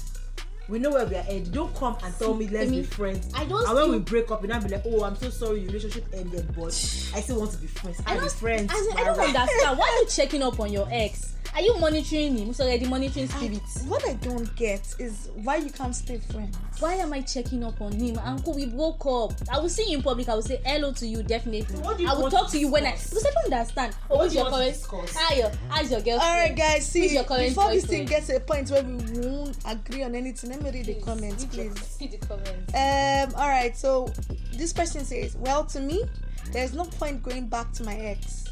We 0.69 0.77
know 0.80 0.92
where 0.92 1.06
we 1.06 1.16
are 1.16 1.21
headed. 1.24 1.51
Don't 1.51 1.74
come 1.75 1.98
and 2.04 2.13
tell 2.18 2.33
me 2.33 2.48
let's 2.48 2.68
Amy, 2.68 2.81
be 2.81 2.83
friends. 2.83 3.31
I 3.36 3.45
don't 3.45 3.66
And 3.66 3.75
when 3.75 3.92
we 3.92 4.00
break 4.00 4.30
up, 4.30 4.44
and 4.44 4.54
I'll 4.54 4.62
be 4.62 4.69
like, 4.69 4.83
oh, 4.86 5.04
I'm 5.04 5.16
so 5.16 5.30
sorry, 5.30 5.60
your 5.62 5.68
relationship 5.68 6.06
ended, 6.13 6.48
but 6.56 6.68
I 7.16 7.21
still 7.21 7.39
want 7.39 7.51
to 7.51 7.57
be 7.57 7.68
friends. 7.68 8.01
I 8.06 8.13
I'm 8.13 8.19
don't, 8.19 8.31
friends. 8.31 8.71
as 8.71 8.86
in, 8.88 8.98
I 8.98 9.04
don't 9.04 9.19
understand. 9.19 9.77
Why 9.77 9.88
are 9.98 10.01
you 10.01 10.06
checking 10.10 10.44
up 10.44 10.60
on 10.60 10.71
your 10.71 10.88
ex? 10.92 11.33
Are 11.56 11.62
you 11.62 11.75
monitoring 11.80 12.38
him? 12.38 12.45
Who's 12.48 12.62
already 12.62 12.88
monitoring 12.88 13.27
spirits? 13.27 13.81
what 13.83 14.07
I 14.07 14.13
don't 14.13 14.56
get 14.56 14.81
is 15.00 15.30
why 15.44 15.57
you 15.57 15.71
can't 15.71 15.95
stay 15.95 16.19
friends 16.19 16.56
Why 16.80 16.94
am 16.94 17.12
I 17.12 17.22
checking 17.22 17.63
up 17.63 17.81
on 17.81 17.92
him? 17.94 18.19
Uncle, 18.19 18.54
we 18.54 18.68
broke 18.68 19.04
up. 19.07 19.33
I 19.51 19.60
will 19.60 19.68
see 19.69 19.89
you 19.89 19.98
in 19.98 20.04
public. 20.04 20.30
I 20.30 20.36
will 20.36 20.44
say 20.44 20.62
hello 20.63 20.92
to 20.94 21.07
you, 21.07 21.24
definitely. 21.24 21.75
So 21.75 21.98
you 21.98 22.07
I 22.07 22.13
will 22.13 22.30
talk 22.30 22.45
to 22.48 22.51
to 22.54 22.60
you 22.60 22.68
when 22.69 22.86
I. 22.86 22.92
Because 22.92 23.25
I 23.25 23.31
don't 23.31 23.54
understand. 23.54 23.95
Oh, 24.10 24.18
What 24.18 24.24
who's 24.25 24.36
you 24.36 24.42
your 24.42 24.50
current? 24.51 24.86
Hi, 25.15 25.36
your, 25.38 25.51
how's 25.69 25.92
your 25.92 26.01
girlfriend? 26.01 26.22
all 26.22 26.38
right 26.38 26.56
guys 26.56 26.86
see 26.86 27.18
before 27.18 27.72
this 27.72 27.86
thing 27.86 28.06
gets 28.06 28.27
to 28.27 28.36
a 28.36 28.39
point 28.39 28.69
where 28.69 28.83
we 28.83 28.94
won't 29.19 29.57
agree 29.65 30.04
on 30.04 30.15
anything 30.15 30.51
let 30.61 30.73
me 30.73 30.79
read 30.79 30.85
the 30.88 31.01
comments 31.01 31.44
read 31.45 31.53
your- 31.53 31.73
please 31.73 31.97
read 32.01 32.11
the 32.11 32.27
comments. 32.27 32.73
Um, 32.73 33.39
all 33.41 33.47
right, 33.50 33.75
so 33.77 34.11
this 34.53 34.73
person 34.73 35.06
says, 35.06 35.35
Well, 35.38 35.63
to 35.65 35.79
me, 35.79 36.03
there's 36.51 36.73
no 36.73 36.85
point 36.85 37.23
going 37.23 37.47
back 37.47 37.71
to 37.73 37.83
my 37.83 37.95
ex. 37.95 38.45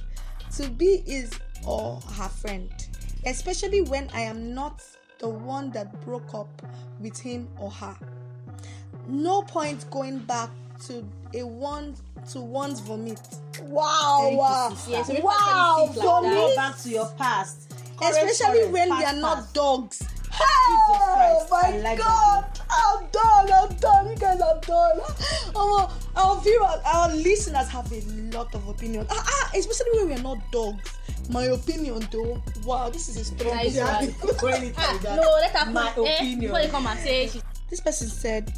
To 0.57 0.69
be 0.69 1.03
is 1.05 1.31
or 1.65 1.99
her 2.13 2.29
friend, 2.29 2.69
especially 3.25 3.81
when 3.81 4.09
I 4.13 4.21
am 4.21 4.53
not 4.53 4.81
the 5.19 5.27
one 5.29 5.71
that 5.71 5.99
broke 6.05 6.33
up 6.33 6.49
with 6.99 7.17
him 7.19 7.47
or 7.59 7.69
her. 7.71 7.95
No 9.07 9.41
point 9.41 9.89
going 9.91 10.19
back 10.19 10.49
to 10.87 11.03
a 11.33 11.43
one 11.45 11.95
to 12.31 12.39
one's 12.41 12.79
vomit. 12.79 13.19
Wow, 13.63 14.19
Thank 14.21 14.31
you, 14.33 14.37
wow, 14.37 14.69
sister. 14.69 14.91
Yeah, 14.91 15.03
so 15.03 15.13
people 15.13 15.29
wow, 15.29 15.33
actually 15.79 15.93
think 15.93 15.97
like 15.97 16.05
vomit, 16.05 16.31
that. 16.31 16.35
Go 16.37 16.55
back 16.55 16.77
to 16.79 16.89
your 16.89 17.05
past. 17.17 17.73
Current, 17.97 18.15
especially 18.31 18.59
current, 18.59 18.71
when 18.73 18.97
we 18.97 19.03
are 19.03 19.13
not 19.13 19.37
past. 19.37 19.53
dogs. 19.53 20.07
Christ, 20.37 21.47
Oh 21.51 21.59
I 21.63 21.71
my 21.71 21.77
like 21.79 21.97
god, 21.99 22.45
I'm 22.69 23.05
done, 23.11 23.51
I'm 23.51 23.75
done, 23.77 24.09
you 24.09 24.15
guys 24.15 24.41
are 24.41 24.59
done. 24.61 24.99
Our, 25.55 25.89
our 26.15 26.41
viewers, 26.41 26.79
our 26.85 27.09
listeners 27.15 27.67
have 27.69 27.91
a 27.91 28.01
lot 28.35 28.53
of 28.53 28.67
opinions, 28.67 29.07
ah, 29.09 29.23
ah, 29.25 29.51
especially 29.55 29.99
when 29.99 30.07
we 30.09 30.13
are 30.15 30.23
not 30.23 30.37
dogs. 30.51 30.93
My 31.29 31.45
opinion, 31.45 32.07
though, 32.11 32.41
wow, 32.65 32.89
this 32.89 33.09
is 33.09 33.17
a 33.17 33.25
strong 33.25 33.55
Nice 33.55 33.75
You 33.75 33.81
have 33.81 34.01
one. 34.21 34.29
to 34.29 34.35
go 34.39 34.47
in 34.47 34.63
it 34.63 34.75
Ah, 34.77 34.99
that. 35.01 35.15
no, 35.17 35.29
let 35.41 35.51
her 35.51 35.71
My 35.71 35.91
come. 35.93 36.05
Eh, 36.05 36.15
opinion. 36.17 36.39
before 36.39 36.59
they 36.61 36.67
come 36.69 36.87
and 36.87 36.99
say 36.99 37.27
she 37.27 37.41
This 37.69 37.81
person 37.81 38.07
said, 38.07 38.53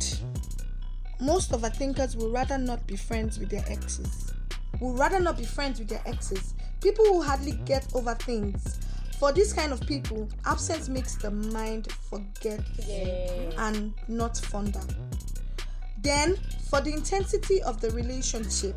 most 1.20 1.52
of 1.54 1.64
our 1.64 1.70
thinkers 1.70 2.16
would 2.16 2.32
rather 2.32 2.58
not 2.58 2.86
be 2.88 2.96
friends 2.96 3.40
with 3.40 3.50
their 3.50 3.64
exes. 3.68 4.34
Would 4.82 5.00
rather 5.00 5.20
not 5.20 5.38
be 5.38 5.46
friends 5.46 5.80
with 5.80 5.90
their 5.90 6.02
exes. 6.06 6.54
People 6.82 7.06
who 7.06 7.22
hardly 7.22 7.54
get 7.66 7.88
over 7.94 8.14
things. 8.16 8.80
For 9.20 9.34
this 9.34 9.52
kind 9.52 9.74
of 9.74 9.82
people, 9.82 10.30
absence 10.46 10.88
makes 10.88 11.16
the 11.16 11.30
mind 11.30 11.92
forget 12.10 12.62
Yeah. 12.88 13.52
and 13.68 13.94
not 14.08 14.38
fonder. 14.38 14.82
Then, 16.02 16.38
for 16.70 16.80
the 16.80 16.94
intensity 16.94 17.62
of 17.64 17.82
the 17.82 17.92
relationship, 17.92 18.76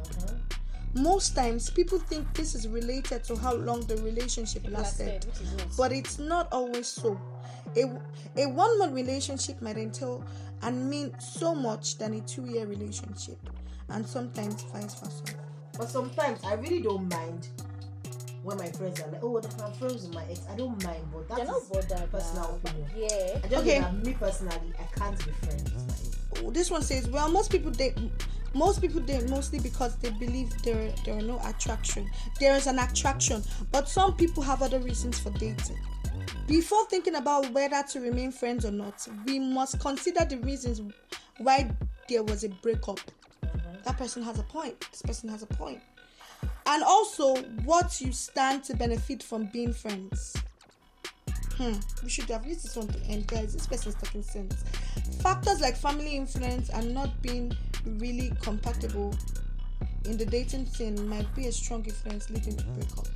most 0.94 1.36
times 1.36 1.70
people 1.70 1.98
think 1.98 2.34
this 2.34 2.54
is 2.56 2.66
related 2.66 3.22
to 3.24 3.36
how 3.36 3.54
long 3.54 3.82
the 3.82 3.96
relationship 3.98 4.64
lasted, 4.68 5.24
lasted, 5.24 5.24
which 5.26 5.40
is 5.40 5.52
not. 5.56 5.76
but 5.76 5.92
it's 5.92 6.18
not 6.18 6.48
always 6.52 6.88
so. 6.88 7.18
A, 7.76 7.84
a 8.36 8.46
one 8.48 8.78
month 8.80 8.92
relationship 8.92 9.62
might 9.62 9.78
entail 9.78 10.24
and 10.62 10.90
mean 10.90 11.14
so 11.20 11.54
much 11.54 11.96
than 11.98 12.14
a 12.14 12.20
two 12.22 12.44
year 12.44 12.66
relationship, 12.66 13.38
and 13.90 14.04
sometimes 14.04 14.62
vice 14.64 14.94
versa. 14.96 15.22
But 15.78 15.88
sometimes 15.88 16.40
I 16.44 16.54
really 16.54 16.82
don't 16.82 17.08
mind 17.08 17.46
when 18.42 18.58
my 18.58 18.68
friends 18.70 19.00
are 19.00 19.10
like, 19.10 19.22
oh, 19.22 19.36
I'm 19.64 19.72
friends 19.74 20.06
with 20.06 20.14
my 20.14 20.24
ex. 20.30 20.40
I 20.50 20.56
don't 20.56 20.82
mind, 20.84 21.04
but 21.12 21.28
They're 21.36 21.46
not 21.46 21.62
is 21.62 21.68
bothered. 21.68 22.10
personal 22.10 22.42
now. 22.42 22.56
opinion. 22.70 22.90
Yeah. 22.96 23.06
I 23.44 23.48
just 23.48 23.54
Okay. 23.54 23.58
okay. 23.60 23.78
that 23.80 24.04
me 24.06 24.14
personally, 24.14 24.72
I 24.78 24.98
can't 24.98 25.18
be 25.24 25.30
friends 25.32 25.62
with 25.64 25.74
my 25.86 25.92
ex. 25.94 26.42
Oh, 26.44 26.50
This 26.50 26.70
one 26.70 26.82
says, 26.82 27.08
well, 27.08 27.30
most 27.30 27.50
people 27.50 27.70
date. 27.70 27.96
Most 28.54 28.82
people 28.82 29.00
date 29.00 29.28
mostly 29.30 29.58
because 29.60 29.96
they 29.96 30.10
believe 30.10 30.50
there 30.62 30.92
there 31.06 31.16
are 31.16 31.22
no 31.22 31.40
attraction. 31.46 32.10
There 32.38 32.54
is 32.54 32.66
an 32.66 32.78
attraction, 32.78 33.42
but 33.70 33.88
some 33.88 34.14
people 34.14 34.42
have 34.42 34.60
other 34.60 34.78
reasons 34.78 35.18
for 35.18 35.30
dating. 35.30 35.78
Before 36.46 36.84
thinking 36.86 37.14
about 37.14 37.50
whether 37.52 37.82
to 37.92 38.00
remain 38.00 38.30
friends 38.30 38.66
or 38.66 38.70
not, 38.70 39.06
we 39.24 39.38
must 39.38 39.80
consider 39.80 40.26
the 40.26 40.36
reasons 40.38 40.82
why 41.38 41.70
there 42.10 42.22
was 42.22 42.44
a 42.44 42.50
breakup. 42.50 43.00
Mm-hmm. 43.42 43.82
That 43.84 43.96
person 43.96 44.22
has 44.22 44.38
a 44.38 44.42
point. 44.42 44.86
This 44.90 45.00
person 45.00 45.30
has 45.30 45.42
a 45.42 45.46
point. 45.46 45.80
And 46.66 46.82
also, 46.82 47.36
what 47.64 48.00
you 48.00 48.12
stand 48.12 48.64
to 48.64 48.76
benefit 48.76 49.22
from 49.22 49.46
being 49.46 49.72
friends. 49.72 50.36
Hmm, 51.56 51.74
we 52.02 52.08
should 52.08 52.28
have 52.30 52.46
used 52.46 52.64
this 52.64 52.76
one 52.76 52.88
to 52.88 53.00
end, 53.02 53.26
guys. 53.26 53.52
This 53.52 53.66
person's 53.66 53.94
talking 53.96 54.22
sense. 54.22 54.64
Factors 55.20 55.60
like 55.60 55.76
family 55.76 56.16
influence 56.16 56.70
and 56.70 56.94
not 56.94 57.20
being 57.22 57.56
really 57.84 58.32
compatible 58.40 59.14
in 60.04 60.16
the 60.16 60.26
dating 60.26 60.66
scene 60.66 61.08
might 61.08 61.32
be 61.34 61.46
a 61.46 61.52
strong 61.52 61.84
influence 61.84 62.30
leading 62.30 62.56
to 62.56 62.64
breakup. 62.64 63.06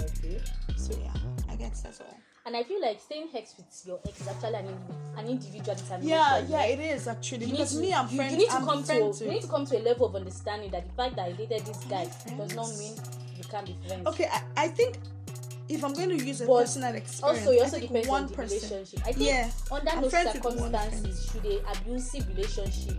Okay. 0.00 0.40
So 0.76 0.98
yeah, 1.00 1.14
I 1.48 1.56
guess 1.56 1.82
that's 1.82 2.00
all. 2.00 2.18
And 2.48 2.56
I 2.56 2.62
feel 2.62 2.80
like 2.80 2.98
staying 2.98 3.28
hex 3.28 3.54
with 3.58 3.66
your 3.84 4.00
ex 4.08 4.22
is 4.22 4.28
actually 4.28 4.54
an, 4.54 4.68
an 5.18 5.26
individual 5.26 5.76
determination. 5.76 6.08
Yeah, 6.08 6.38
yeah, 6.48 6.64
it 6.64 6.80
is 6.80 7.06
actually 7.06 7.40
You 7.44 7.52
need 7.52 7.58
because 7.58 7.74
to, 7.74 7.80
me, 7.82 7.92
I'm 7.92 8.08
friends. 8.08 8.32
you 8.32 8.38
need 8.38 8.48
to 8.48 8.54
I'm 8.56 8.64
come 8.64 8.82
to 8.84 8.94
you 9.24 9.30
need 9.30 9.42
to 9.42 9.48
come 9.48 9.66
to 9.66 9.76
a 9.76 9.82
level 9.82 10.06
of 10.06 10.16
understanding 10.16 10.70
that 10.70 10.86
the 10.88 10.92
fact 10.94 11.16
that 11.16 11.26
I 11.26 11.32
dated 11.32 11.66
this 11.66 11.84
guy 11.84 12.04
does 12.38 12.54
not 12.54 12.70
mean 12.78 12.94
you 13.36 13.44
can't 13.44 13.66
be 13.66 13.76
friends. 13.86 14.06
Okay, 14.06 14.28
I, 14.32 14.40
I 14.56 14.68
think 14.68 14.96
if 15.68 15.84
I'm 15.84 15.92
going 15.92 16.08
to 16.08 16.24
use 16.24 16.40
a 16.40 16.46
But 16.46 16.60
personal 16.60 16.94
experience, 16.94 17.38
Also, 17.46 17.50
it 17.52 17.60
also 17.60 17.80
depends 17.80 18.08
one 18.08 18.22
on 18.22 18.28
the 18.30 18.34
person. 18.34 18.58
relationship. 18.70 19.06
I 19.06 19.12
think 19.12 19.28
Yeah, 19.28 19.50
under 19.70 19.90
I'm 19.90 20.00
no 20.00 20.08
friends 20.08 20.32
with 20.32 20.44
one 20.44 20.56
circumstances 20.72 21.30
should 21.30 21.44
a 21.44 21.60
abusive 21.76 22.28
relationship. 22.28 22.96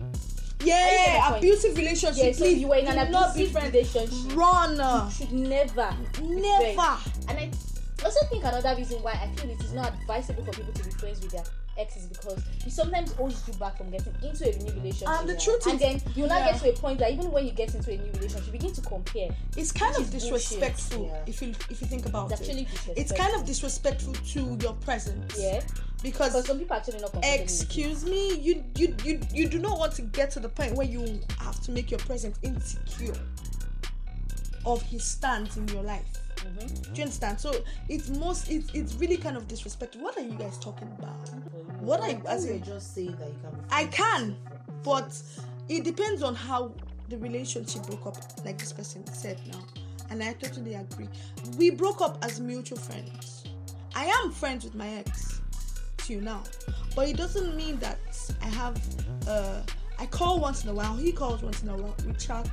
Yeah, 0.62 0.78
getting 0.78 1.22
my 1.22 1.28
point? 1.30 1.38
abusive 1.44 1.76
relationship. 1.76 2.24
Yeah, 2.24 2.32
so 2.32 2.44
you 2.44 2.68
were 2.68 2.76
in 2.76 2.86
an 2.86 2.98
abusive 3.14 3.54
relationship, 3.56 4.36
Run, 4.36 4.76
You 4.76 5.10
should 5.10 5.32
never, 5.32 5.90
never. 6.22 6.98
And 7.26 7.36
I 7.36 7.50
also 8.04 8.26
think 8.26 8.44
another 8.44 8.74
reason 8.76 9.02
why 9.02 9.12
I 9.12 9.28
feel 9.36 9.50
it 9.50 9.60
is 9.62 9.72
not 9.72 9.92
advisable 9.94 10.44
for 10.44 10.52
people 10.52 10.72
to 10.72 10.84
be 10.84 10.90
friends 10.90 11.20
with 11.20 11.32
their 11.32 11.44
exes 11.78 12.06
because 12.06 12.42
it 12.66 12.70
sometimes 12.72 13.12
holds 13.12 13.46
you 13.48 13.54
back 13.54 13.76
from 13.78 13.90
getting 13.90 14.12
into 14.22 14.44
a 14.48 14.56
new 14.58 14.72
relationship. 14.72 15.08
And 15.08 15.28
the 15.28 15.36
truth 15.36 15.64
and 15.66 15.74
is- 15.74 15.80
then 16.02 16.12
you 16.14 16.26
now 16.26 16.38
yeah. 16.38 16.52
get 16.52 16.60
to 16.62 16.70
a 16.70 16.72
point 16.74 16.98
that 16.98 17.12
even 17.12 17.30
when 17.30 17.46
you 17.46 17.52
get 17.52 17.74
into 17.74 17.90
a 17.92 17.96
new 17.96 18.10
relationship, 18.12 18.46
you 18.46 18.52
begin 18.52 18.72
to 18.74 18.80
compare. 18.82 19.30
It's 19.56 19.72
kind 19.72 19.96
of 19.96 20.10
disrespectful 20.10 21.06
Yeah. 21.06 21.22
if 21.26 21.40
you 21.42 21.50
if 21.70 21.80
you 21.80 21.86
think 21.86 22.06
about 22.06 22.32
It's 22.32 22.42
it. 22.42 22.66
It's 22.96 23.12
kind 23.12 23.34
of 23.34 23.44
disrespectful 23.46 24.14
to 24.14 24.58
your 24.60 24.74
presence. 24.74 25.34
yeah, 25.38 25.60
Because 26.02 26.32
because 26.32 26.46
some 26.46 26.58
people 26.58 26.76
actually 26.76 27.00
not 27.00 27.14
excuse 27.22 28.04
me, 28.04 28.36
you 28.38 28.64
you 28.76 28.94
you 29.04 29.20
you 29.32 29.48
do 29.48 29.58
not 29.58 29.78
want 29.78 29.92
to 29.94 30.02
get 30.02 30.30
to 30.32 30.40
the 30.40 30.48
point 30.48 30.74
where 30.74 30.86
you 30.86 31.20
have 31.38 31.60
to 31.62 31.70
make 31.72 31.90
your 31.90 32.00
presence 32.00 32.38
insecure 32.42 33.14
of 34.66 34.82
his 34.82 35.04
stance 35.04 35.56
in 35.56 35.66
your 35.68 35.82
life. 35.82 36.04
Mm-hmm. 36.40 36.92
Do 36.92 36.98
you 36.98 37.02
understand? 37.04 37.40
So 37.40 37.52
it's 37.88 38.08
most 38.08 38.50
it's 38.50 38.70
it's 38.72 38.94
really 38.94 39.16
kind 39.16 39.36
of 39.36 39.48
disrespectful. 39.48 40.02
What 40.02 40.16
are 40.16 40.22
you 40.22 40.36
guys 40.38 40.58
talking 40.58 40.90
about? 40.98 41.30
What 41.80 42.00
I 42.00 42.20
as 42.28 42.46
you 42.46 42.52
in, 42.52 42.62
just 42.62 42.94
saying 42.94 43.16
that 43.18 43.28
you 43.28 43.38
can 43.42 43.52
be 43.60 43.66
I 43.70 43.86
can, 43.86 44.36
with 44.48 44.50
your 44.50 44.60
friends. 44.66 44.80
but 44.82 45.22
it 45.68 45.84
depends 45.84 46.22
on 46.22 46.34
how 46.34 46.74
the 47.08 47.18
relationship 47.18 47.86
broke 47.86 48.06
up, 48.06 48.16
like 48.44 48.58
this 48.58 48.72
person 48.72 49.06
said 49.06 49.40
now. 49.52 49.60
And 50.10 50.22
I 50.22 50.32
totally 50.34 50.74
agree. 50.74 51.08
We 51.56 51.70
broke 51.70 52.00
up 52.00 52.18
as 52.22 52.40
mutual 52.40 52.78
friends. 52.78 53.44
I 53.94 54.06
am 54.06 54.32
friends 54.32 54.64
with 54.64 54.74
my 54.74 54.88
ex 54.88 55.40
till 55.98 56.20
now, 56.20 56.42
but 56.96 57.08
it 57.08 57.16
doesn't 57.16 57.56
mean 57.56 57.78
that 57.78 57.98
I 58.42 58.46
have. 58.46 58.80
Uh, 59.28 59.60
I 59.98 60.06
call 60.06 60.40
once 60.40 60.64
in 60.64 60.70
a 60.70 60.74
while. 60.74 60.96
He 60.96 61.12
calls 61.12 61.42
once 61.42 61.62
in 61.62 61.68
a 61.68 61.76
while. 61.76 61.94
We 62.06 62.12
chat, 62.14 62.48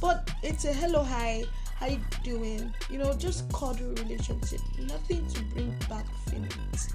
but 0.00 0.30
it's 0.42 0.64
a 0.64 0.72
hello, 0.72 1.04
hi, 1.04 1.44
how 1.80 1.86
you 1.86 1.98
doing? 2.22 2.72
You 2.90 2.98
know, 2.98 3.14
just 3.14 3.50
cordial 3.50 3.90
relationship. 3.94 4.60
Nothing 4.78 5.26
to 5.28 5.42
bring 5.44 5.74
back 5.88 6.04
feelings. 6.28 6.94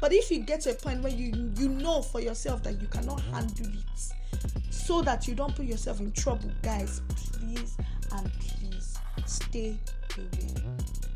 But 0.00 0.14
if 0.14 0.30
you 0.30 0.40
get 0.40 0.62
to 0.62 0.70
a 0.70 0.74
point 0.74 1.02
where 1.02 1.12
you 1.12 1.52
you 1.56 1.68
know 1.68 2.00
for 2.02 2.20
yourself 2.20 2.62
that 2.64 2.80
you 2.80 2.88
cannot 2.88 3.20
handle 3.20 3.66
it, 3.66 4.70
so 4.70 5.02
that 5.02 5.28
you 5.28 5.34
don't 5.34 5.54
put 5.54 5.66
yourself 5.66 6.00
in 6.00 6.10
trouble, 6.12 6.50
guys, 6.62 7.02
please 7.32 7.76
and 8.12 8.32
please 8.40 8.98
stay 9.26 9.78
away. 10.16 10.54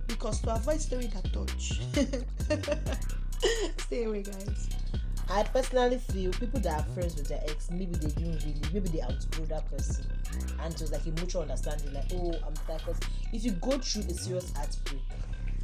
Because 0.07 0.41
to 0.43 0.55
avoid 0.55 0.81
story 0.81 1.07
that 1.09 1.33
touch, 1.33 1.81
stay 3.79 4.05
away, 4.05 4.23
guys. 4.23 4.76
I 5.29 5.43
personally 5.43 5.99
feel 5.99 6.31
people 6.33 6.61
that 6.61 6.81
are 6.81 6.85
friends 6.95 7.17
with 7.17 7.29
their 7.29 7.41
ex, 7.49 7.71
maybe 7.71 7.97
they 7.97 8.09
didn't 8.09 8.45
really, 8.45 8.61
maybe 8.73 8.89
they 8.91 9.03
outgrew 9.03 9.47
that 9.47 9.69
person, 9.71 10.07
and 10.63 10.73
it 10.75 10.81
was 10.81 10.93
like 10.93 11.05
a 11.07 11.11
mutual 11.11 11.43
understanding, 11.43 11.93
like, 11.93 12.05
oh, 12.15 12.33
I'm 12.47 12.55
that 12.69 12.83
person. 12.83 13.03
If 13.33 13.45
you 13.45 13.53
go 13.53 13.73
through 13.79 14.03
a 14.03 14.15
serious 14.15 14.53
heartbreak 14.55 15.03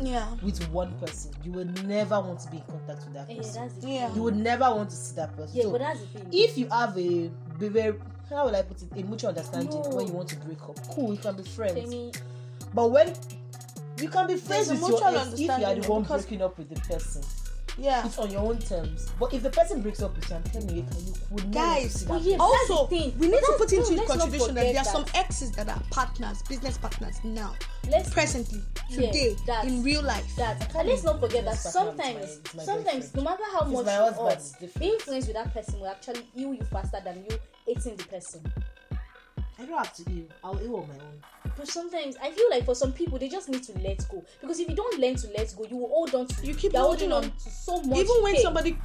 Yeah. 0.00 0.26
with 0.42 0.68
one 0.70 0.92
person, 0.98 1.30
you 1.44 1.52
will 1.52 1.66
never 1.84 2.20
want 2.20 2.40
to 2.40 2.50
be 2.50 2.56
in 2.56 2.62
contact 2.64 3.04
with 3.04 3.14
that 3.14 3.28
person. 3.28 3.68
that's 3.68 3.84
Yeah. 3.84 4.12
You 4.14 4.22
would 4.24 4.36
never 4.36 4.64
want 4.74 4.90
to 4.90 4.96
see 4.96 5.14
that 5.14 5.36
person. 5.36 5.54
Yeah, 5.56 5.62
so 5.64 5.70
but 5.72 5.78
that's 5.80 6.00
the 6.00 6.06
thing. 6.06 6.28
if 6.32 6.58
you 6.58 6.68
have 6.68 6.98
a 6.98 7.30
be 7.58 7.68
very 7.68 7.94
how 8.28 8.46
will 8.46 8.56
I 8.56 8.62
put 8.62 8.80
it 8.82 8.88
a 8.98 9.04
mutual 9.04 9.28
understanding 9.28 9.70
No. 9.80 9.90
when 9.90 10.06
you 10.08 10.12
want 10.14 10.28
to 10.30 10.36
break 10.36 10.60
up, 10.62 10.76
cool, 10.88 11.12
you 11.12 11.18
can 11.20 11.36
be 11.36 11.42
friends. 11.44 11.78
Femi, 11.78 12.16
But 12.74 12.90
when 12.90 13.14
you 14.00 14.08
can 14.08 14.26
be 14.26 14.36
friends 14.36 14.68
There's 14.68 14.80
with 14.80 14.88
your 14.90 15.06
ex 15.14 15.32
if 15.34 15.40
you 15.40 15.50
are 15.50 15.58
the 15.58 15.66
understanding 15.66 15.90
one 15.90 16.02
breaking 16.02 16.42
up 16.42 16.58
with 16.58 16.68
the 16.70 16.80
person. 16.80 17.22
Yeah. 17.78 18.04
It's 18.06 18.18
on 18.18 18.30
your 18.30 18.40
own 18.42 18.58
terms. 18.58 19.10
But 19.18 19.32
if 19.32 19.42
the 19.42 19.50
person 19.50 19.80
breaks 19.80 20.02
up 20.02 20.14
with 20.14 20.28
you, 20.28 20.36
I'm 20.36 20.42
telling 20.44 20.68
you, 20.70 20.76
you 20.76 20.82
can 20.90 21.06
you 21.06 21.14
would 21.30 21.44
never 21.54 21.66
Guys, 21.66 22.00
see 22.00 22.06
oh 22.10 22.16
yeah, 22.18 22.36
Also, 22.38 22.86
the 22.88 23.12
we 23.18 23.28
need 23.28 23.40
to 23.40 23.54
put 23.58 23.72
into 23.72 23.92
no, 23.92 23.96
let's 24.02 24.10
consideration 24.12 24.54
that 24.54 24.72
there 24.72 24.78
are 24.78 24.84
some 24.84 25.04
exes 25.14 25.52
that 25.52 25.68
are 25.68 25.82
partners, 25.90 26.42
business 26.48 26.76
partners 26.78 27.16
now, 27.24 27.54
Let's 27.88 28.10
presently, 28.10 28.60
Yeah, 28.90 29.06
today, 29.06 29.36
that's- 29.46 29.66
in 29.72 29.82
real 29.82 30.02
life. 30.02 30.36
that 30.36 30.74
and 30.76 30.88
let's 30.88 31.02
not 31.02 31.18
forget 31.20 31.44
that 31.46 31.52
Business 31.54 31.72
partner 31.74 31.92
with 31.92 32.30
sometimes 32.30 32.54
my- 32.54 32.58
my 32.60 32.64
sometimes 32.64 33.14
no 33.14 33.22
matter 33.22 33.42
how 33.52 33.60
If 33.62 33.68
much 33.68 33.86
you 33.86 33.90
husband 33.92 34.28
hurt, 34.28 34.38
is 34.38 34.50
different. 34.52 34.78
being 34.78 34.98
friends 34.98 35.26
with 35.26 35.36
that 35.36 35.52
person 35.54 35.80
will 35.80 35.88
actually 35.88 36.26
heal 36.34 36.54
you 36.54 36.64
faster 36.64 37.00
than 37.04 37.24
you 37.28 37.38
hating 37.66 37.96
the 37.96 38.04
person 38.04 38.52
I 39.58 39.64
don't 39.66 39.76
have 39.76 39.94
to 39.94 40.10
heal. 40.10 40.26
I'll 40.42 40.56
heal 40.56 40.76
on 40.76 40.88
my 40.88 40.94
own. 40.94 41.22
but 41.56 41.68
sometimes 41.68 42.16
i 42.22 42.30
feel 42.30 42.46
like 42.50 42.64
for 42.64 42.74
some 42.74 42.92
people 42.92 43.18
they 43.18 43.28
just 43.28 43.48
need 43.48 43.62
to 43.62 43.72
let 43.80 43.98
go 44.08 44.24
because 44.40 44.58
if 44.60 44.68
you 44.68 44.74
don't 44.74 44.98
learn 44.98 45.14
to 45.16 45.28
let 45.36 45.54
go 45.56 45.64
you 45.68 45.76
will 45.76 45.88
hold 45.88 46.14
on 46.14 46.26
to 46.26 46.46
You 46.46 46.54
keep 46.54 46.72
holding 46.74 47.10
holding 47.10 47.12
on 47.12 47.24
on. 47.24 47.30
to 47.44 47.50
so 47.50 47.82
much 47.82 47.98
Even 47.98 48.16
when 48.22 48.36
somebody 48.40 48.78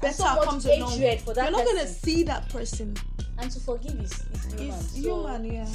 better 0.00 0.14
so 0.14 0.42
comes 0.44 0.66
along, 0.66 0.98
you're 1.00 1.16
not 1.50 1.64
gonna 1.64 1.86
see 1.86 2.22
that 2.24 2.48
person. 2.48 2.96
and 3.38 3.50
to 3.50 3.60
forgive 3.60 3.94
is, 4.00 4.12
is 4.32 4.44
human 4.52 4.68
It's 4.68 4.90
so 4.92 4.98
human, 5.00 5.44
yeah. 5.44 5.66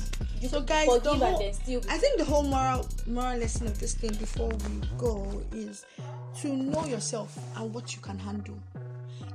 you 0.42 0.50
So 0.50 0.62
guys, 0.62 0.88
the 1.02 1.14
whole, 1.14 1.52
I 1.90 1.98
think 1.98 2.18
the 2.20 2.26
whole 2.26 2.44
moral 2.44 2.88
moral 3.08 3.38
lesson 3.40 3.68
of 3.68 3.80
this 3.80 3.94
thing 3.94 4.14
before 4.16 4.50
we 4.50 4.82
go 4.98 5.42
is 5.54 5.86
to 6.42 6.48
know 6.54 6.86
yourself 6.86 7.38
and 7.56 7.74
what 7.74 7.96
you 7.96 8.02
can 8.02 8.20
handle. 8.20 8.60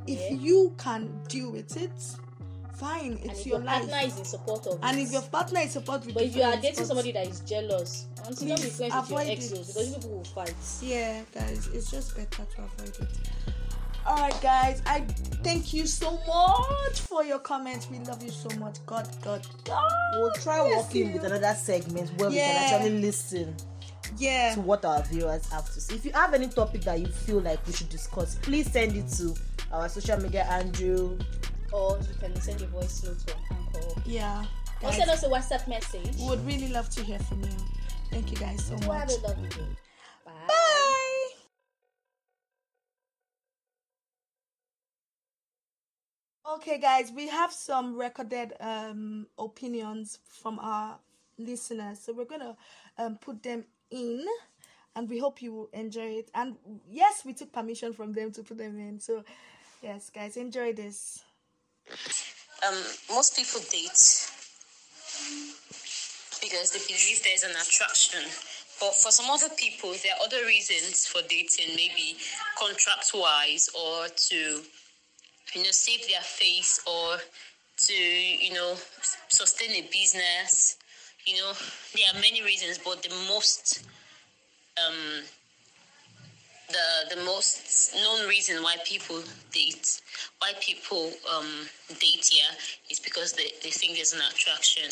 If 0.07 0.21
Yeah. 0.21 0.37
you 0.37 0.75
can 0.79 1.03
deal 1.29 1.50
with 1.50 1.77
it, 1.77 1.91
fine, 2.78 3.12
and 3.12 3.30
it's 3.30 3.40
if 3.40 3.47
your 3.47 3.56
your 3.58 3.66
life. 3.66 3.80
partner 3.90 4.06
is 4.06 4.18
in 4.18 4.25
support 4.25 4.66
of 4.66 4.78
And 4.82 4.99
it, 4.99 5.02
if 5.02 5.12
your 5.12 5.23
partner 5.23 5.61
is 5.61 5.73
supportive 5.73 6.14
but 6.14 6.23
if 6.23 6.37
you 6.37 6.42
are 6.42 6.54
dating 6.56 6.75
spots- 6.75 6.88
somebody 6.88 7.12
that 7.12 7.26
is 7.26 7.40
jealous 7.40 8.06
until 8.26 8.49
don't 8.49 8.62
be 8.62 8.68
friends 8.68 8.78
with 8.94 9.11
your 9.11 9.18
avoid 9.20 9.28
ex 9.28 9.52
oh, 9.52 9.58
because 9.58 9.88
you 9.90 9.94
people 9.97 10.11
will 10.11 10.25
fight 10.25 10.54
yeah 10.82 11.23
guys 11.35 11.66
it's 11.75 11.90
just 11.90 12.16
better 12.16 12.44
to 12.54 12.62
avoid 12.62 12.97
it 13.00 13.08
all 14.06 14.16
right 14.16 14.40
guys 14.40 14.80
i 14.87 15.00
thank 15.42 15.75
you 15.75 15.87
so 15.87 16.12
much 16.26 17.00
for 17.00 17.25
your 17.25 17.38
comments 17.40 17.88
we 17.90 17.99
love 18.00 18.23
you 18.23 18.30
so 18.30 18.49
much 18.58 18.76
god 18.87 19.06
god 19.23 19.47
god 19.64 19.92
We'll 20.14 20.32
try 20.35 20.66
Yes, 20.66 20.85
working 20.85 21.08
you. 21.08 21.12
with 21.14 21.25
another 21.25 21.54
segment 21.54 22.11
where 22.18 22.30
we 22.30 22.37
can 22.37 22.75
actually 22.75 23.00
listen 23.00 23.54
yeah 24.16 24.54
to 24.54 24.61
what 24.62 24.85
our 24.87 25.02
viewers 25.02 25.47
have 25.52 25.66
to 25.75 25.80
say. 25.82 25.94
If 25.97 26.04
you 26.06 26.12
have 26.12 26.32
any 26.32 26.49
topic 26.49 26.80
that 26.82 26.99
you 26.99 27.06
feel 27.08 27.40
like 27.40 27.64
we 27.66 27.75
should 27.75 27.90
discuss, 27.90 28.37
please 28.37 28.70
send 28.73 28.97
it 28.97 29.06
to 29.18 29.35
our 29.70 29.87
social 29.90 30.18
media 30.18 30.44
Andrew. 30.44 31.18
Or 31.73 31.99
you 31.99 32.15
can 32.21 32.35
send 32.41 32.61
your 32.61 32.71
voice 32.71 33.03
note 33.05 33.19
to 33.27 33.35
Anchor. 33.51 34.03
yeah 34.07 34.45
Or 34.83 34.93
send 34.93 35.11
us 35.11 35.23
a 35.25 35.29
WhatsApp 35.29 35.69
message. 35.69 36.17
we 36.19 36.29
would 36.29 36.45
really 36.47 36.69
love 36.69 36.89
to 36.91 37.03
hear 37.03 37.19
from 37.21 37.43
you 37.43 37.51
thank 38.11 38.31
you 38.31 38.37
guys 38.37 38.65
so 38.65 38.75
Well, 38.87 38.99
much 38.99 39.11
have 39.13 39.23
a 39.25 39.27
lovely 39.29 39.49
day. 39.51 39.67
Bye. 40.25 40.33
bye 40.49 41.29
Okay, 46.55 46.79
guys, 46.79 47.13
we 47.15 47.29
have 47.29 47.53
some 47.53 47.95
recorded 47.97 48.55
um, 48.61 49.27
opinions 49.39 50.19
from 50.25 50.59
our 50.61 50.99
listeners, 51.37 51.99
so 52.01 52.13
we're 52.15 52.25
gonna 52.25 52.57
um, 52.97 53.17
put 53.19 53.43
them 53.43 53.65
in, 53.91 54.25
and 54.97 55.09
we 55.11 55.19
hope 55.19 55.43
you 55.43 55.53
will 55.53 55.69
enjoy 55.75 56.07
it. 56.21 56.31
And 56.35 56.57
yes, 56.91 57.23
we 57.27 57.35
took 57.35 57.53
permission 57.53 57.93
from 57.93 58.13
them 58.15 58.33
to 58.33 58.43
put 58.43 58.57
them 58.57 58.79
in. 58.79 58.99
So, 58.99 59.25
yes, 59.83 60.09
guys, 60.11 60.39
enjoy 60.39 60.73
this. 60.73 61.23
Um, 62.66 62.75
most 63.11 63.37
people 63.37 63.61
date 63.71 64.28
because 66.40 66.73
they 66.73 66.80
believe 66.87 67.23
there's 67.25 67.45
an 67.45 67.50
attraction. 67.50 68.23
But 68.80 68.95
for 68.95 69.11
some 69.11 69.28
other 69.30 69.49
people, 69.57 69.92
there 70.02 70.12
are 70.14 70.25
other 70.25 70.47
reasons 70.47 71.07
for 71.07 71.21
dating, 71.28 71.75
maybe 71.75 72.16
contract 72.59 73.11
wise 73.12 73.68
or 73.75 74.07
to, 74.09 74.37
you 74.37 75.62
know, 75.62 75.71
save 75.71 76.07
their 76.09 76.21
face 76.21 76.80
or 76.87 77.18
to, 77.87 77.95
you 77.95 78.54
know, 78.54 78.76
sustain 79.28 79.71
a 79.71 79.88
business. 79.90 80.76
You 81.26 81.37
know, 81.38 81.52
there 81.95 82.07
are 82.14 82.21
many 82.21 82.42
reasons, 82.42 82.78
but 82.78 83.02
the 83.02 83.11
most 83.28 83.85
um, 84.78 85.25
the 86.69 87.15
the 87.15 87.23
most 87.25 87.95
known 87.95 88.29
reason 88.29 88.63
why 88.63 88.77
people 88.85 89.23
date 89.53 90.01
why 90.41 90.53
people 90.61 91.11
um 91.33 91.67
date 91.99 92.31
is 92.91 93.01
because 93.01 93.33
they, 93.33 93.51
they 93.63 93.71
think 93.71 93.95
there's 93.95 94.13
an 94.13 94.21
attraction 94.31 94.91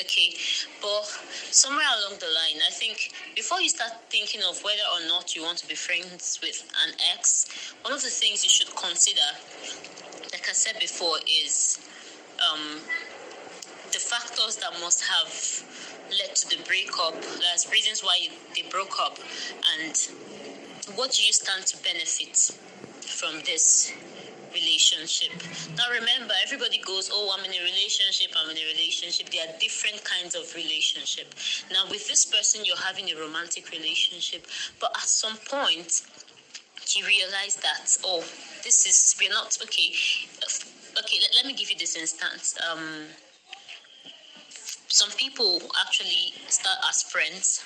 okay 0.00 0.34
but 0.82 1.04
somewhere 1.50 1.86
along 1.98 2.18
the 2.18 2.26
line 2.26 2.60
i 2.66 2.70
think 2.70 3.12
before 3.34 3.60
you 3.60 3.68
start 3.68 3.92
thinking 4.10 4.40
of 4.48 4.62
whether 4.62 4.82
or 4.94 5.06
not 5.08 5.34
you 5.34 5.42
want 5.42 5.56
to 5.56 5.66
be 5.68 5.74
friends 5.74 6.38
with 6.42 6.64
an 6.86 6.94
ex 7.12 7.72
one 7.82 7.92
of 7.92 8.02
the 8.02 8.08
things 8.08 8.44
you 8.44 8.50
should 8.50 8.74
consider 8.76 9.28
like 10.32 10.48
i 10.48 10.52
said 10.52 10.78
before 10.80 11.16
is 11.28 11.78
um 12.42 12.80
the 13.92 14.00
factors 14.00 14.56
that 14.56 14.72
must 14.80 15.04
have 15.04 15.30
led 16.10 16.34
to 16.34 16.48
the 16.48 16.62
breakup. 16.64 17.14
There's 17.22 17.70
reasons 17.70 18.02
why 18.02 18.28
they 18.54 18.62
broke 18.62 18.98
up, 19.00 19.18
and 19.78 19.94
what 20.96 21.12
do 21.12 21.22
you 21.22 21.32
stand 21.32 21.66
to 21.66 21.76
benefit 21.82 22.36
from 23.00 23.40
this 23.46 23.92
relationship? 24.52 25.32
Now, 25.76 25.90
remember, 25.90 26.34
everybody 26.44 26.78
goes, 26.84 27.10
Oh, 27.12 27.34
I'm 27.36 27.44
in 27.44 27.52
a 27.52 27.64
relationship, 27.64 28.30
I'm 28.36 28.50
in 28.50 28.56
a 28.56 28.66
relationship. 28.72 29.30
There 29.30 29.46
are 29.46 29.58
different 29.58 30.04
kinds 30.04 30.34
of 30.34 30.52
relationship. 30.54 31.34
Now, 31.72 31.84
with 31.90 32.06
this 32.08 32.24
person, 32.24 32.64
you're 32.64 32.76
having 32.76 33.10
a 33.10 33.16
romantic 33.20 33.70
relationship, 33.70 34.46
but 34.80 34.90
at 34.96 35.08
some 35.08 35.36
point, 35.48 36.02
you 36.94 37.06
realize 37.06 37.56
that, 37.56 37.96
oh, 38.04 38.20
this 38.62 38.86
is, 38.86 39.16
we're 39.18 39.30
not, 39.30 39.56
okay, 39.62 39.92
okay, 40.98 41.16
let, 41.20 41.30
let 41.36 41.46
me 41.46 41.54
give 41.54 41.70
you 41.70 41.78
this 41.78 41.96
instance. 41.96 42.56
Um, 42.70 43.06
some 44.88 45.10
people 45.16 45.60
actually 45.80 46.34
start 46.48 46.78
as 46.88 47.02
friends 47.02 47.64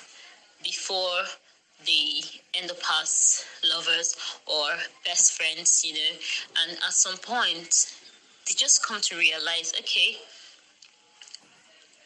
before 0.63 1.25
they 1.85 2.21
end 2.53 2.71
up 2.71 2.77
as 3.01 3.45
lovers 3.69 4.15
or 4.45 4.67
best 5.05 5.33
friends, 5.33 5.83
you 5.85 5.93
know, 5.93 6.17
and 6.63 6.77
at 6.77 6.93
some 6.93 7.17
point 7.17 7.95
they 8.47 8.53
just 8.55 8.85
come 8.85 8.99
to 9.01 9.15
realize, 9.15 9.73
okay, 9.79 10.17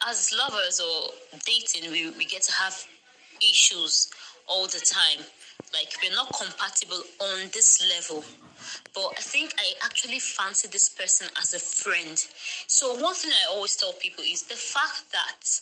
as 0.07 0.33
lovers 0.37 0.79
or 0.79 1.11
dating, 1.45 1.91
we, 1.91 2.11
we 2.11 2.25
get 2.25 2.41
to 2.43 2.51
have 2.51 2.85
issues 3.41 4.09
all 4.47 4.65
the 4.65 4.79
time. 4.79 5.25
Like 5.73 5.93
we're 6.03 6.15
not 6.15 6.31
compatible 6.37 7.01
on 7.21 7.49
this 7.53 7.81
level. 7.89 8.23
But 8.93 9.13
I 9.17 9.21
think 9.21 9.53
I 9.57 9.73
actually 9.83 10.19
fancy 10.19 10.67
this 10.67 10.89
person 10.89 11.27
as 11.41 11.53
a 11.53 11.59
friend. 11.59 12.17
So 12.67 12.95
one 12.95 13.15
thing 13.15 13.31
I 13.31 13.53
always 13.53 13.75
tell 13.75 13.93
people 13.93 14.23
is 14.23 14.43
the 14.43 14.55
fact 14.55 15.11
that 15.11 15.59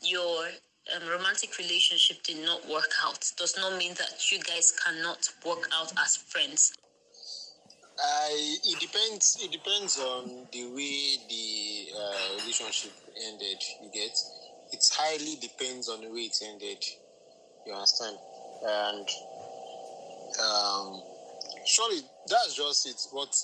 your 0.00 0.48
um, 0.92 1.08
romantic 1.08 1.56
relationship 1.58 2.22
did 2.22 2.44
not 2.44 2.68
work 2.68 2.90
out 3.04 3.30
does 3.36 3.56
not 3.56 3.78
mean 3.78 3.94
that 3.94 4.30
you 4.30 4.38
guys 4.40 4.72
cannot 4.84 5.28
work 5.46 5.68
out 5.72 5.92
as 5.98 6.16
friends. 6.16 6.72
I 7.98 8.56
it 8.64 8.80
depends. 8.80 9.38
It 9.40 9.52
depends 9.52 9.98
on 9.98 10.46
the 10.52 10.66
way 10.66 11.16
the 11.28 11.96
uh, 11.96 12.40
relationship 12.40 12.92
ended. 13.28 13.62
You 13.82 13.90
get 13.92 14.18
it 14.72 14.84
highly 14.96 15.36
depends 15.40 15.88
on 15.88 16.00
the 16.00 16.08
way 16.08 16.22
it 16.22 16.36
ended. 16.44 16.84
You 17.66 17.72
understand? 17.72 18.16
And 18.66 19.08
um, 20.42 21.02
surely 21.64 22.00
that's 22.26 22.54
just 22.54 22.86
it. 22.86 23.00
But 23.12 23.34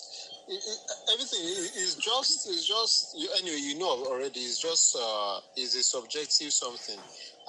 it, 0.48 0.54
it, 0.54 0.78
everything 1.12 1.40
is 1.40 1.94
just 1.94 2.48
is 2.48 2.66
just 2.66 3.16
anyway. 3.38 3.58
You 3.60 3.78
know 3.78 4.04
already. 4.06 4.40
It's 4.40 4.58
just 4.58 4.96
uh, 5.00 5.40
is 5.56 5.76
a 5.76 5.82
subjective 5.82 6.52
something. 6.52 6.98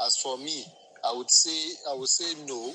As 0.05 0.17
for 0.17 0.37
me, 0.37 0.65
I 1.03 1.13
would 1.13 1.29
say 1.29 1.73
I 1.89 1.93
would 1.95 2.09
say 2.09 2.33
no. 2.45 2.73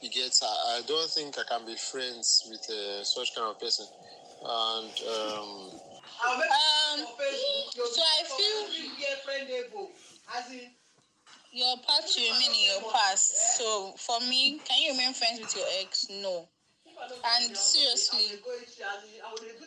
You 0.00 0.10
get. 0.10 0.38
I, 0.42 0.78
I 0.78 0.82
don't 0.86 1.10
think 1.10 1.38
I 1.38 1.44
can 1.48 1.66
be 1.66 1.76
friends 1.76 2.46
with 2.50 2.68
uh, 2.70 3.04
such 3.04 3.34
kind 3.34 3.48
of 3.48 3.60
person. 3.60 3.86
And 4.44 4.92
um, 5.08 5.70
Um, 6.22 7.06
so 7.74 8.02
I 8.02 8.24
feel 8.24 8.68
your 11.52 11.76
past 11.86 12.16
will 12.18 12.24
remain 12.24 12.50
in 12.50 12.82
your 12.82 12.92
past. 12.92 13.58
So 13.58 13.92
for 13.96 14.20
me, 14.20 14.60
can 14.64 14.82
you 14.82 14.92
remain 14.92 15.14
friends 15.14 15.40
with 15.40 15.54
your 15.56 15.66
ex? 15.80 16.06
No. 16.10 16.48
And 17.38 17.56
seriously, 17.56 18.38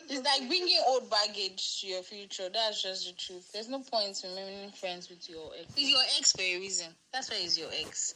it's 0.08 0.24
like 0.24 0.48
bringing 0.48 0.80
old 0.86 1.10
baggage 1.10 1.80
to 1.80 1.86
your 1.86 2.02
future. 2.02 2.48
That's 2.52 2.82
just 2.82 3.06
the 3.06 3.12
truth. 3.12 3.50
There's 3.52 3.68
no 3.68 3.80
point 3.80 4.22
in 4.24 4.30
remaining 4.30 4.70
friends 4.70 5.08
with 5.08 5.28
your 5.28 5.50
ex. 5.58 5.72
It's 5.76 5.90
your 5.90 6.02
ex 6.18 6.32
for 6.32 6.42
a 6.42 6.56
reason. 6.58 6.88
That's 7.12 7.30
why 7.30 7.38
it's 7.40 7.58
your 7.58 7.70
ex. 7.80 8.14